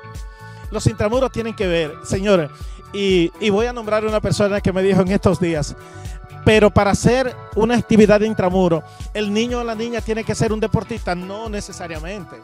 Los 0.71 0.85
intramuros 0.87 1.31
tienen 1.31 1.55
que 1.55 1.67
ver, 1.67 1.93
señores, 2.03 2.49
y, 2.93 3.49
voy 3.49 3.65
a 3.67 3.73
nombrar 3.73 4.05
una 4.05 4.21
persona 4.21 4.61
que 4.61 4.71
me 4.71 4.81
dijo 4.81 5.01
en 5.01 5.09
estos 5.09 5.39
días, 5.39 5.75
pero 6.45 6.71
para 6.71 6.91
hacer 6.91 7.35
una 7.55 7.75
actividad 7.75 8.19
de 8.19 8.27
intramuro, 8.27 8.83
el 9.13 9.33
niño 9.33 9.59
o 9.59 9.63
la 9.63 9.75
niña 9.75 10.01
tiene 10.01 10.23
que 10.23 10.35
ser 10.35 10.53
un 10.53 10.59
deportista, 10.59 11.13
no 11.13 11.49
necesariamente. 11.49 12.37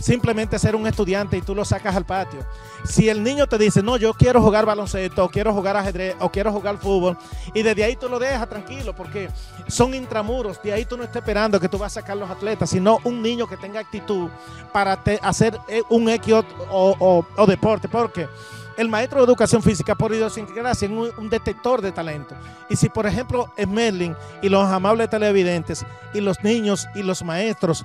Simplemente 0.00 0.58
ser 0.58 0.76
un 0.76 0.86
estudiante 0.86 1.36
y 1.36 1.42
tú 1.42 1.54
lo 1.54 1.64
sacas 1.64 1.96
al 1.96 2.04
patio. 2.04 2.40
Si 2.84 3.08
el 3.08 3.22
niño 3.22 3.46
te 3.46 3.58
dice, 3.58 3.82
no, 3.82 3.96
yo 3.96 4.14
quiero 4.14 4.40
jugar 4.40 4.64
baloncesto, 4.64 5.24
o 5.24 5.28
quiero 5.28 5.52
jugar 5.52 5.76
ajedrez, 5.76 6.16
o 6.20 6.30
quiero 6.30 6.52
jugar 6.52 6.78
fútbol, 6.78 7.16
y 7.54 7.62
desde 7.62 7.84
ahí 7.84 7.96
tú 7.96 8.08
lo 8.08 8.18
dejas 8.18 8.48
tranquilo, 8.48 8.94
porque 8.94 9.28
son 9.66 9.94
intramuros, 9.94 10.62
de 10.62 10.72
ahí 10.72 10.84
tú 10.84 10.96
no 10.96 11.02
estás 11.02 11.22
esperando 11.22 11.58
que 11.60 11.68
tú 11.68 11.78
vas 11.78 11.96
a 11.96 12.00
sacar 12.00 12.16
los 12.16 12.30
atletas, 12.30 12.70
sino 12.70 12.98
un 13.04 13.20
niño 13.22 13.46
que 13.46 13.56
tenga 13.56 13.80
actitud 13.80 14.28
para 14.72 15.02
hacer 15.22 15.58
eh, 15.68 15.82
un 15.88 16.08
X 16.08 16.34
o, 16.70 17.46
deporte, 17.46 17.88
porque 17.88 18.28
el 18.76 18.88
maestro 18.88 19.18
de 19.18 19.24
educación 19.24 19.60
física 19.60 19.96
por 19.96 20.14
idiosincrasia 20.14 20.86
es 20.86 20.92
un, 20.92 21.10
un 21.18 21.28
detector 21.28 21.82
de 21.82 21.90
talento. 21.90 22.36
Y 22.70 22.76
si, 22.76 22.88
por 22.88 23.06
ejemplo, 23.06 23.52
Merlin 23.66 24.14
y 24.40 24.48
los 24.48 24.64
amables 24.66 25.10
televidentes 25.10 25.84
y 26.14 26.20
los 26.20 26.44
niños 26.44 26.86
y 26.94 27.02
los 27.02 27.24
maestros, 27.24 27.84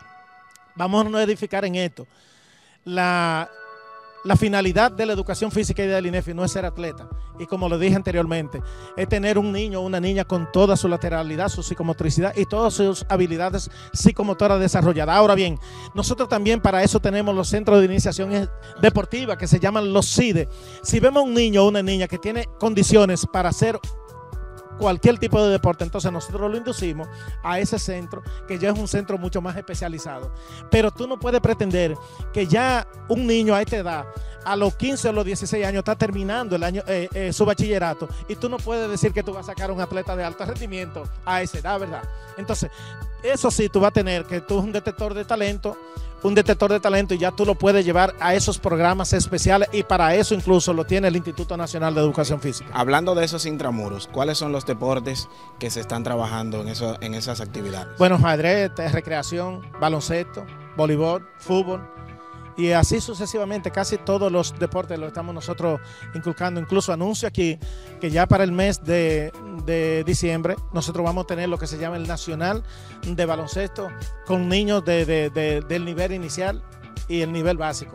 vamos 0.75 1.13
a 1.13 1.23
edificar 1.23 1.65
en 1.65 1.75
esto, 1.75 2.07
la, 2.85 3.49
la 4.23 4.37
finalidad 4.37 4.91
de 4.91 5.05
la 5.05 5.13
educación 5.13 5.51
física 5.51 5.83
y 5.83 5.87
del 5.87 6.05
INEFI 6.05 6.33
no 6.33 6.45
es 6.45 6.51
ser 6.51 6.65
atleta. 6.65 7.07
Y 7.39 7.45
como 7.45 7.67
lo 7.67 7.79
dije 7.79 7.95
anteriormente, 7.95 8.61
es 8.95 9.09
tener 9.09 9.37
un 9.37 9.51
niño 9.51 9.79
o 9.79 9.85
una 9.85 9.99
niña 9.99 10.23
con 10.23 10.51
toda 10.51 10.77
su 10.77 10.87
lateralidad, 10.87 11.49
su 11.49 11.63
psicomotricidad 11.63 12.33
y 12.35 12.45
todas 12.45 12.75
sus 12.75 13.05
habilidades 13.09 13.69
psicomotoras 13.91 14.59
desarrolladas. 14.59 15.15
Ahora 15.15 15.35
bien, 15.35 15.57
nosotros 15.95 16.29
también 16.29 16.61
para 16.61 16.83
eso 16.83 16.99
tenemos 16.99 17.35
los 17.35 17.49
centros 17.49 17.79
de 17.79 17.85
iniciación 17.85 18.49
deportiva 18.81 19.37
que 19.37 19.47
se 19.47 19.59
llaman 19.59 19.91
los 19.91 20.13
CIDE. 20.13 20.47
Si 20.83 20.99
vemos 20.99 21.23
un 21.23 21.33
niño 21.33 21.63
o 21.63 21.69
una 21.69 21.81
niña 21.81 22.07
que 22.07 22.19
tiene 22.19 22.47
condiciones 22.59 23.25
para 23.25 23.51
ser 23.51 23.79
cualquier 24.77 25.17
tipo 25.17 25.43
de 25.43 25.51
deporte. 25.51 25.83
Entonces 25.83 26.11
nosotros 26.11 26.49
lo 26.49 26.57
inducimos 26.57 27.07
a 27.43 27.59
ese 27.59 27.79
centro, 27.79 28.23
que 28.47 28.57
ya 28.59 28.71
es 28.71 28.79
un 28.79 28.87
centro 28.87 29.17
mucho 29.17 29.41
más 29.41 29.55
especializado. 29.55 30.31
Pero 30.69 30.91
tú 30.91 31.07
no 31.07 31.19
puedes 31.19 31.41
pretender 31.41 31.95
que 32.31 32.47
ya 32.47 32.87
un 33.07 33.27
niño 33.27 33.55
a 33.55 33.61
esta 33.61 33.77
edad, 33.77 34.05
a 34.45 34.55
los 34.55 34.75
15 34.75 35.09
o 35.09 35.13
los 35.13 35.25
16 35.25 35.65
años, 35.65 35.79
está 35.79 35.95
terminando 35.95 36.55
el 36.55 36.63
año, 36.63 36.83
eh, 36.87 37.07
eh, 37.13 37.33
su 37.33 37.45
bachillerato 37.45 38.09
y 38.27 38.35
tú 38.35 38.49
no 38.49 38.57
puedes 38.57 38.89
decir 38.89 39.13
que 39.13 39.23
tú 39.23 39.33
vas 39.33 39.45
a 39.47 39.51
sacar 39.51 39.71
un 39.71 39.79
atleta 39.79 40.15
de 40.15 40.23
alto 40.23 40.45
rendimiento 40.45 41.03
a 41.25 41.41
esa 41.41 41.59
edad, 41.59 41.79
¿verdad? 41.79 42.03
Entonces, 42.37 42.69
eso 43.23 43.49
sí, 43.49 43.69
tú 43.69 43.79
vas 43.79 43.89
a 43.89 43.93
tener 43.93 44.25
que 44.25 44.41
tú 44.41 44.59
es 44.59 44.65
un 44.65 44.71
detector 44.71 45.13
de 45.13 45.25
talento, 45.25 45.77
un 46.23 46.35
detector 46.35 46.71
de 46.71 46.79
talento 46.79 47.13
y 47.13 47.17
ya 47.17 47.31
tú 47.31 47.45
lo 47.45 47.55
puedes 47.55 47.85
llevar 47.85 48.15
a 48.19 48.33
esos 48.33 48.59
programas 48.59 49.13
especiales 49.13 49.69
y 49.71 49.83
para 49.83 50.15
eso 50.15 50.33
incluso 50.33 50.73
lo 50.73 50.85
tiene 50.85 51.07
el 51.07 51.15
Instituto 51.15 51.57
Nacional 51.57 51.93
de 51.95 52.01
Educación 52.01 52.39
Física. 52.39 52.69
Hablando 52.73 53.15
de 53.15 53.25
esos 53.25 53.45
intramuros, 53.45 54.07
¿cuáles 54.11 54.37
son 54.37 54.51
los 54.51 54.65
deportes 54.65 55.27
que 55.59 55.69
se 55.69 55.81
están 55.81 56.03
trabajando 56.03 56.61
en, 56.61 56.69
eso, 56.69 56.97
en 57.01 57.13
esas 57.13 57.41
actividades? 57.41 57.97
Bueno, 57.97 58.15
ajedrez, 58.15 58.71
recreación, 58.91 59.61
baloncesto, 59.79 60.45
voleibol, 60.77 61.27
fútbol, 61.37 61.87
y 62.57 62.71
así 62.71 63.01
sucesivamente, 63.01 63.71
casi 63.71 63.97
todos 63.97 64.31
los 64.31 64.57
deportes 64.59 64.99
los 64.99 65.07
estamos 65.07 65.33
nosotros 65.33 65.79
inculcando. 66.13 66.59
Incluso 66.59 66.93
anuncio 66.93 67.27
aquí 67.27 67.57
que 67.99 68.11
ya 68.11 68.27
para 68.27 68.43
el 68.43 68.51
mes 68.51 68.83
de, 68.83 69.31
diciembre 70.05 70.55
nosotros 70.73 71.03
vamos 71.05 71.23
a 71.23 71.27
tener 71.27 71.49
lo 71.49 71.57
que 71.57 71.67
se 71.67 71.77
llama 71.77 71.97
el 71.97 72.07
Nacional 72.07 72.63
de 73.07 73.25
Baloncesto 73.25 73.89
con 74.25 74.49
niños 74.49 74.83
del 74.85 75.85
nivel 75.85 76.11
inicial 76.11 76.61
y 77.07 77.21
el 77.21 77.31
nivel 77.31 77.57
básico. 77.57 77.93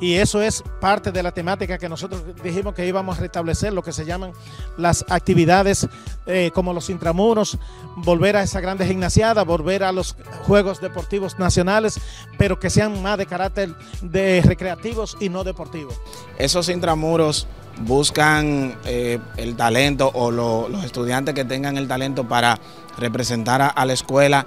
Y 0.00 0.14
eso 0.14 0.42
es 0.42 0.62
parte 0.80 1.10
de 1.10 1.22
la 1.22 1.32
temática 1.32 1.78
que 1.78 1.88
nosotros 1.88 2.22
dijimos 2.42 2.74
que 2.74 2.86
íbamos 2.86 3.16
a 3.16 3.20
restablecer, 3.22 3.72
lo 3.72 3.82
que 3.82 3.92
se 3.92 4.04
llaman 4.04 4.32
las 4.76 5.04
actividades 5.08 5.88
eh, 6.26 6.50
como 6.52 6.74
los 6.74 6.90
intramuros, 6.90 7.56
volver 7.96 8.36
a 8.36 8.42
esa 8.42 8.60
grande 8.60 8.86
gimnasiada, 8.86 9.42
volver 9.44 9.82
a 9.84 9.92
los 9.92 10.16
Juegos 10.46 10.80
Deportivos 10.80 11.38
Nacionales, 11.38 11.98
pero 12.36 12.58
que 12.58 12.68
sean 12.68 13.02
más 13.02 13.16
de 13.16 13.26
carácter 13.26 13.74
de 14.02 14.42
recreativos 14.44 15.16
y 15.18 15.30
no 15.30 15.44
deportivos. 15.44 15.94
Esos 16.38 16.68
intramuros 16.68 17.46
buscan 17.80 18.76
eh, 18.84 19.18
el 19.36 19.56
talento 19.56 20.10
o 20.14 20.30
los 20.30 20.84
estudiantes 20.84 21.34
que 21.34 21.44
tengan 21.44 21.76
el 21.76 21.88
talento 21.88 22.26
para 22.26 22.58
representar 22.98 23.72
a 23.74 23.84
la 23.84 23.92
escuela 23.92 24.46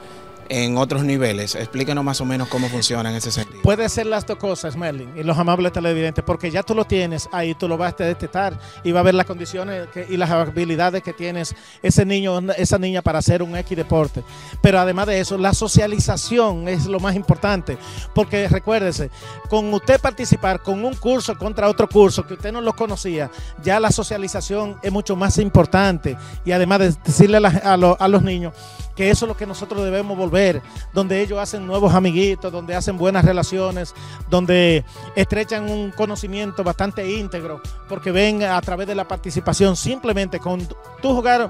en 0.50 0.78
otros 0.78 1.04
niveles. 1.04 1.56
Explíquenos 1.56 2.04
más 2.04 2.20
o 2.22 2.26
menos 2.26 2.48
cómo 2.48 2.68
funciona 2.68 3.10
en 3.10 3.16
ese 3.16 3.32
sentido. 3.32 3.62
Puede 3.62 3.88
ser 3.88 4.08
las 4.08 4.26
dos 4.26 4.38
cosas, 4.38 4.76
Merlin, 4.76 5.12
y 5.16 5.24
los 5.24 5.38
amables 5.38 5.72
televidentes, 5.72 6.24
porque 6.24 6.52
ya 6.52 6.64
tú 6.64 6.76
lo 6.76 6.86
tienes 6.86 7.30
ahí, 7.32 7.54
tú 7.56 7.68
lo 7.68 7.78
vas 7.78 7.94
a 8.00 8.04
detectar 8.04 8.60
y 8.84 8.92
va 8.92 9.00
a 9.00 9.04
ver 9.04 9.14
las 9.14 9.26
condiciones 9.26 9.88
y 10.10 10.18
las 10.18 10.30
habilidades 10.30 11.04
que 11.04 11.14
tienes 11.14 11.56
ese 11.82 12.06
niño, 12.06 12.40
esa 12.58 12.78
niña 12.78 13.02
para 13.02 13.20
hacer 13.20 13.44
un 13.44 13.56
X 13.56 13.78
deporte. 13.78 14.24
Pero 14.62 14.80
además 14.80 15.08
de 15.08 15.20
eso, 15.20 15.38
la 15.38 15.54
socialización 15.54 16.68
es 16.68 16.86
lo 16.88 17.00
más 17.00 17.16
importante, 17.16 17.78
porque 18.14 18.48
recuérdese, 18.48 19.10
con 19.50 19.74
usted 19.74 20.00
participar 20.02 20.62
con 20.62 20.84
un 20.84 20.96
curso 20.96 21.38
contra 21.38 21.70
otro 21.70 21.88
curso 21.88 22.26
que 22.26 22.34
usted 22.34 22.52
no 22.52 22.62
lo 22.62 22.74
conocía, 22.74 23.30
ya 23.64 23.80
la 23.80 23.92
socialización 23.92 24.78
es 24.82 24.92
mucho 24.92 25.16
más 25.16 25.38
importante 25.38 26.18
y 26.46 26.52
además 26.52 26.80
de 26.80 26.96
decirle 27.06 27.38
a 27.38 27.78
los 28.08 28.24
niños 28.24 28.54
que 29.00 29.10
eso 29.10 29.24
es 29.24 29.30
lo 29.30 29.38
que 29.38 29.46
nosotros 29.46 29.82
debemos 29.82 30.18
volver, 30.18 30.62
donde 30.92 31.22
ellos 31.22 31.40
hacen 31.40 31.66
nuevos 31.66 31.94
amiguitos, 31.94 32.52
donde 32.52 32.76
hacen 32.76 32.98
buenas 32.98 33.24
relaciones, 33.24 33.96
donde 34.30 34.84
estrechan 35.16 35.70
un 35.70 35.92
conocimiento 35.92 36.66
bastante 36.66 37.10
íntegro, 37.10 37.62
porque 37.88 38.12
ven 38.12 38.44
a 38.44 38.60
través 38.60 38.88
de 38.88 38.96
la 38.96 39.08
participación, 39.08 39.78
simplemente 39.78 40.38
con 40.42 40.68
tú 41.02 41.16
jugar 41.16 41.50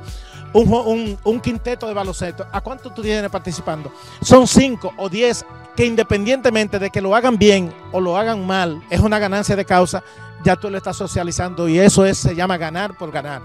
un, 0.53 1.39
quinteto 1.41 1.87
de 1.87 1.95
baloncesto, 1.95 2.45
¿a 2.51 2.61
cuánto 2.61 2.91
tú 2.91 3.01
tienes 3.01 3.31
participando? 3.31 3.91
Son 4.21 4.45
cinco 4.45 4.93
o 4.97 5.09
diez 5.09 5.43
que 5.75 5.87
independientemente 5.87 6.77
de 6.77 6.91
que 6.91 7.01
lo 7.01 7.15
hagan 7.15 7.39
bien 7.39 7.73
o 7.91 7.99
lo 7.99 8.15
hagan 8.15 8.45
mal, 8.45 8.79
es 8.91 8.99
una 8.99 9.17
ganancia 9.17 9.55
de 9.55 9.65
causa, 9.65 10.03
ya 10.43 10.55
tú 10.55 10.69
le 10.69 10.77
estás 10.77 10.97
socializando 10.97 11.67
y 11.67 11.79
eso 11.79 12.05
es, 12.05 12.19
se 12.19 12.35
llama 12.35 12.57
ganar 12.57 12.95
por 12.95 13.09
ganar. 13.09 13.41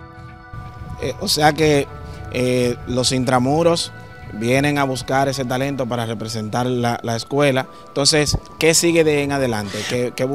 Eh, 1.01 1.15
o 1.21 1.27
sea 1.27 1.55
que 1.55 1.89
eh, 2.35 2.77
los 2.87 3.13
intramuros 3.13 3.93
vienen 4.33 4.79
a 4.79 4.85
buscar 4.85 5.29
ese 5.29 5.45
talento 5.45 5.87
para 5.87 6.07
representar 6.07 6.67
la, 6.67 6.99
escuela. 7.17 7.67
Entonces, 7.87 8.37
¿qué 8.59 8.75
sigue 8.75 9.05
de 9.05 9.23
en 9.23 9.33
adelante? 9.33 9.79
¿Qué, 9.89 10.13
qué 10.15 10.27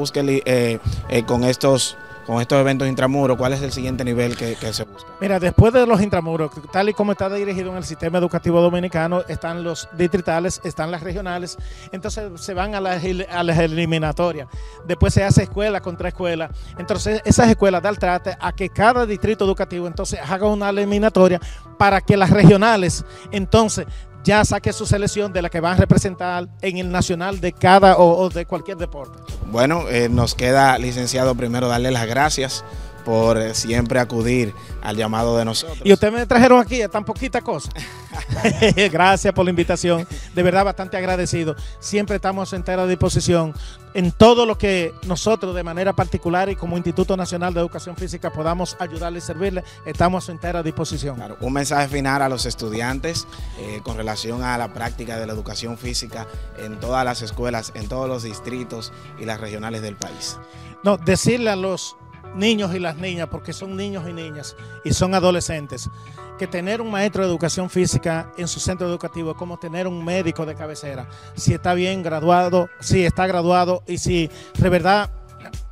eh, 0.46 0.78
eh, 1.08 1.22
con 1.24 1.44
estos 1.44 1.96
con 2.26 2.40
estos 2.40 2.58
eventos 2.60 2.88
intramuros, 2.88 3.36
¿cuál 3.36 3.52
es 3.52 3.62
el 3.62 3.72
siguiente 3.72 4.04
nivel 4.04 4.36
que, 4.36 4.56
se 4.72 4.84
busca? 4.84 5.10
Mira, 5.20 5.38
después 5.38 5.72
de 5.72 5.86
los 5.86 6.00
intramuros, 6.00 6.50
tal 6.72 6.88
y 6.88 6.94
como 6.94 7.12
está 7.12 7.28
dirigido 7.28 7.70
en 7.70 7.78
el 7.78 7.84
sistema 7.84 8.18
educativo 8.18 8.60
dominicano, 8.60 9.22
están 9.28 9.62
los 9.62 9.88
distritales, 9.96 10.60
están 10.64 10.90
las 10.90 11.02
regionales, 11.02 11.56
entonces 11.92 12.40
se 12.40 12.54
van 12.54 12.74
a 12.74 12.80
las, 12.80 13.02
a 13.02 13.64
eliminatorias. 13.64 14.48
Después 14.86 15.14
se 15.14 15.24
hace 15.24 15.44
escuela 15.44 15.80
contra 15.80 16.08
escuela. 16.08 16.50
Entonces, 16.78 17.20
esas 17.24 17.48
escuelas 17.48 17.82
dan 17.82 17.96
trate 17.96 18.36
a 18.40 18.52
que 18.52 18.70
cada 18.70 19.06
distrito 19.06 19.44
educativo 19.44 19.86
entonces 19.86 20.20
haga 20.26 20.46
una 20.46 20.70
eliminatoria 20.70 21.40
para 21.78 22.00
que 22.00 22.16
las 22.16 22.30
regionales 22.30 23.04
entonces 23.30 23.86
ya 24.24 24.44
saque 24.44 24.72
su 24.72 24.86
selección 24.86 25.32
de 25.32 25.42
la 25.42 25.48
que 25.48 25.60
van 25.60 25.74
a 25.74 25.76
representar 25.76 26.48
en 26.60 26.78
el 26.78 26.90
nacional 26.90 27.40
de 27.40 27.52
cada 27.52 27.96
o, 27.98 28.28
de 28.28 28.46
cualquier 28.46 28.76
deporte. 28.76 29.18
Bueno, 29.50 29.88
eh, 29.88 30.08
nos 30.08 30.34
queda, 30.34 30.78
licenciado, 30.78 31.34
primero 31.34 31.68
darle 31.68 31.90
las 31.90 32.06
gracias 32.06 32.64
por 33.04 33.38
eh, 33.38 33.54
siempre 33.54 33.98
acudir 33.98 34.54
al 34.82 34.96
llamado 34.96 35.36
de 35.36 35.44
nosotros. 35.44 35.80
Y 35.84 35.92
ustedes 35.92 36.12
me 36.12 36.26
trajeron 36.26 36.60
aquí 36.60 36.82
a 36.82 36.88
tan 36.88 37.04
poquita 37.04 37.40
cosa. 37.40 37.70
Gracias 38.90 39.32
por 39.32 39.44
la 39.44 39.50
invitación. 39.50 40.06
De 40.34 40.42
verdad, 40.42 40.64
bastante 40.64 40.96
agradecido. 40.96 41.56
Siempre 41.78 42.16
estamos 42.16 42.52
en 42.52 42.58
entera 42.60 42.86
disposición 42.86 43.54
en 43.94 44.12
todo 44.12 44.46
lo 44.46 44.56
que 44.56 44.94
nosotros, 45.06 45.54
de 45.54 45.62
manera 45.62 45.92
particular 45.92 46.48
y 46.48 46.56
como 46.56 46.76
Instituto 46.76 47.16
Nacional 47.16 47.54
de 47.54 47.60
Educación 47.60 47.96
Física, 47.96 48.30
podamos 48.30 48.76
ayudarle 48.78 49.18
y 49.18 49.22
servirle. 49.22 49.64
Estamos 49.84 50.28
en 50.28 50.36
entera 50.36 50.62
disposición. 50.62 51.20
un 51.40 51.52
mensaje 51.52 51.88
final 51.88 52.22
a 52.22 52.28
los 52.28 52.46
estudiantes 52.46 53.26
eh, 53.58 53.80
con 53.82 53.96
relación 53.96 54.42
a 54.42 54.56
la 54.56 54.72
práctica 54.72 55.18
de 55.18 55.26
la 55.26 55.32
educación 55.32 55.76
física 55.76 56.26
en 56.58 56.78
todas 56.80 57.04
las 57.04 57.22
escuelas, 57.22 57.72
en 57.74 57.88
todos 57.88 58.08
los 58.08 58.22
distritos 58.22 58.92
y 59.18 59.24
las 59.24 59.40
regionales 59.40 59.82
del 59.82 59.96
país. 59.96 60.38
No, 60.82 60.96
decirle 60.96 61.50
a 61.50 61.56
los 61.56 61.96
niños 62.34 62.74
y 62.74 62.78
las 62.78 62.96
niñas, 62.96 63.28
porque 63.30 63.52
son 63.52 63.76
niños 63.76 64.04
y 64.08 64.12
niñas 64.12 64.56
y 64.84 64.92
son 64.92 65.14
adolescentes, 65.14 65.90
que 66.38 66.46
tener 66.46 66.80
un 66.80 66.90
maestro 66.90 67.22
de 67.22 67.28
educación 67.28 67.68
física 67.68 68.32
en 68.36 68.48
su 68.48 68.60
centro 68.60 68.88
educativo 68.88 69.32
es 69.32 69.36
como 69.36 69.58
tener 69.58 69.86
un 69.86 70.04
médico 70.04 70.46
de 70.46 70.54
cabecera. 70.54 71.08
Si 71.34 71.52
está 71.52 71.74
bien 71.74 72.02
graduado, 72.02 72.68
si 72.80 73.04
está 73.04 73.26
graduado 73.26 73.82
y 73.86 73.98
si 73.98 74.30
de 74.58 74.68
verdad 74.68 75.10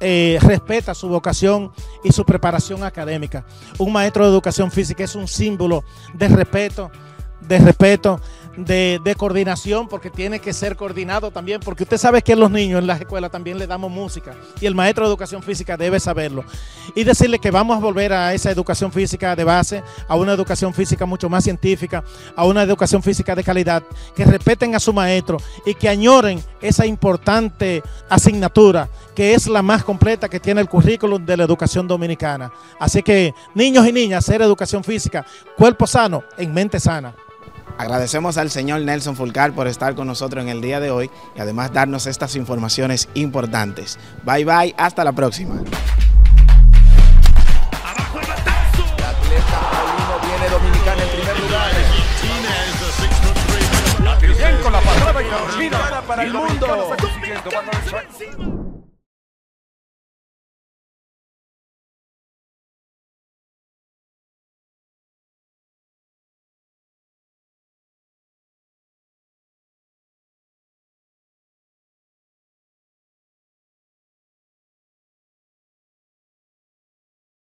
eh, 0.00 0.38
respeta 0.42 0.94
su 0.94 1.08
vocación 1.08 1.72
y 2.04 2.12
su 2.12 2.24
preparación 2.24 2.84
académica. 2.84 3.44
Un 3.78 3.92
maestro 3.92 4.24
de 4.24 4.30
educación 4.30 4.70
física 4.70 5.04
es 5.04 5.14
un 5.14 5.26
símbolo 5.26 5.84
de 6.14 6.28
respeto 6.28 6.90
de 7.40 7.58
respeto, 7.58 8.20
de, 8.64 9.14
coordinación, 9.16 9.88
porque 9.88 10.10
tiene 10.10 10.40
que 10.40 10.52
ser 10.52 10.76
coordinado 10.76 11.30
también, 11.30 11.60
porque 11.60 11.84
usted 11.84 11.96
sabe 11.96 12.22
que 12.22 12.34
los 12.34 12.50
niños 12.50 12.80
en 12.80 12.86
las 12.86 13.00
escuelas 13.00 13.30
también 13.30 13.58
le 13.58 13.66
damos 13.66 13.90
música 13.90 14.34
y 14.60 14.66
el 14.66 14.74
maestro 14.74 15.04
de 15.04 15.10
educación 15.10 15.42
física 15.42 15.76
debe 15.76 16.00
saberlo. 16.00 16.44
Y 16.94 17.04
decirle 17.04 17.38
que 17.38 17.50
vamos 17.50 17.76
a 17.76 17.80
volver 17.80 18.12
a 18.12 18.34
esa 18.34 18.50
educación 18.50 18.90
física 18.90 19.36
de 19.36 19.44
base, 19.44 19.82
a 20.08 20.16
una 20.16 20.32
educación 20.32 20.74
física 20.74 21.06
mucho 21.06 21.28
más 21.28 21.44
científica, 21.44 22.02
a 22.34 22.44
una 22.44 22.62
educación 22.62 23.02
física 23.02 23.34
de 23.34 23.44
calidad, 23.44 23.82
que 24.14 24.24
respeten 24.24 24.74
a 24.74 24.80
su 24.80 24.92
maestro 24.92 25.38
y 25.64 25.74
que 25.74 25.88
añoren 25.88 26.42
esa 26.60 26.84
importante 26.86 27.82
asignatura 28.08 28.88
que 29.14 29.34
es 29.34 29.46
la 29.46 29.62
más 29.62 29.84
completa 29.84 30.28
que 30.28 30.40
tiene 30.40 30.60
el 30.60 30.68
currículum 30.68 31.24
de 31.24 31.36
la 31.36 31.44
educación 31.44 31.86
dominicana. 31.86 32.52
Así 32.78 33.02
que 33.02 33.34
niños 33.54 33.86
y 33.86 33.92
niñas, 33.92 34.24
hacer 34.24 34.42
educación 34.42 34.82
física, 34.82 35.24
cuerpo 35.56 35.86
sano 35.86 36.24
en 36.36 36.52
mente 36.52 36.80
sana. 36.80 37.14
Agradecemos 37.76 38.38
al 38.38 38.50
señor 38.50 38.80
Nelson 38.80 39.16
Fulcar 39.16 39.52
por 39.52 39.66
estar 39.66 39.94
con 39.94 40.06
nosotros 40.06 40.42
en 40.42 40.48
el 40.48 40.60
día 40.60 40.80
de 40.80 40.90
hoy 40.90 41.10
y 41.36 41.40
además 41.40 41.72
darnos 41.72 42.06
estas 42.06 42.36
informaciones 42.36 43.08
importantes. 43.14 43.98
Bye 44.24 44.44
bye, 44.44 44.74
hasta 44.78 45.04
la 45.04 45.12
próxima. 45.12 45.62
Para 56.06 56.22
el 56.22 56.32
mundo. 56.32 56.57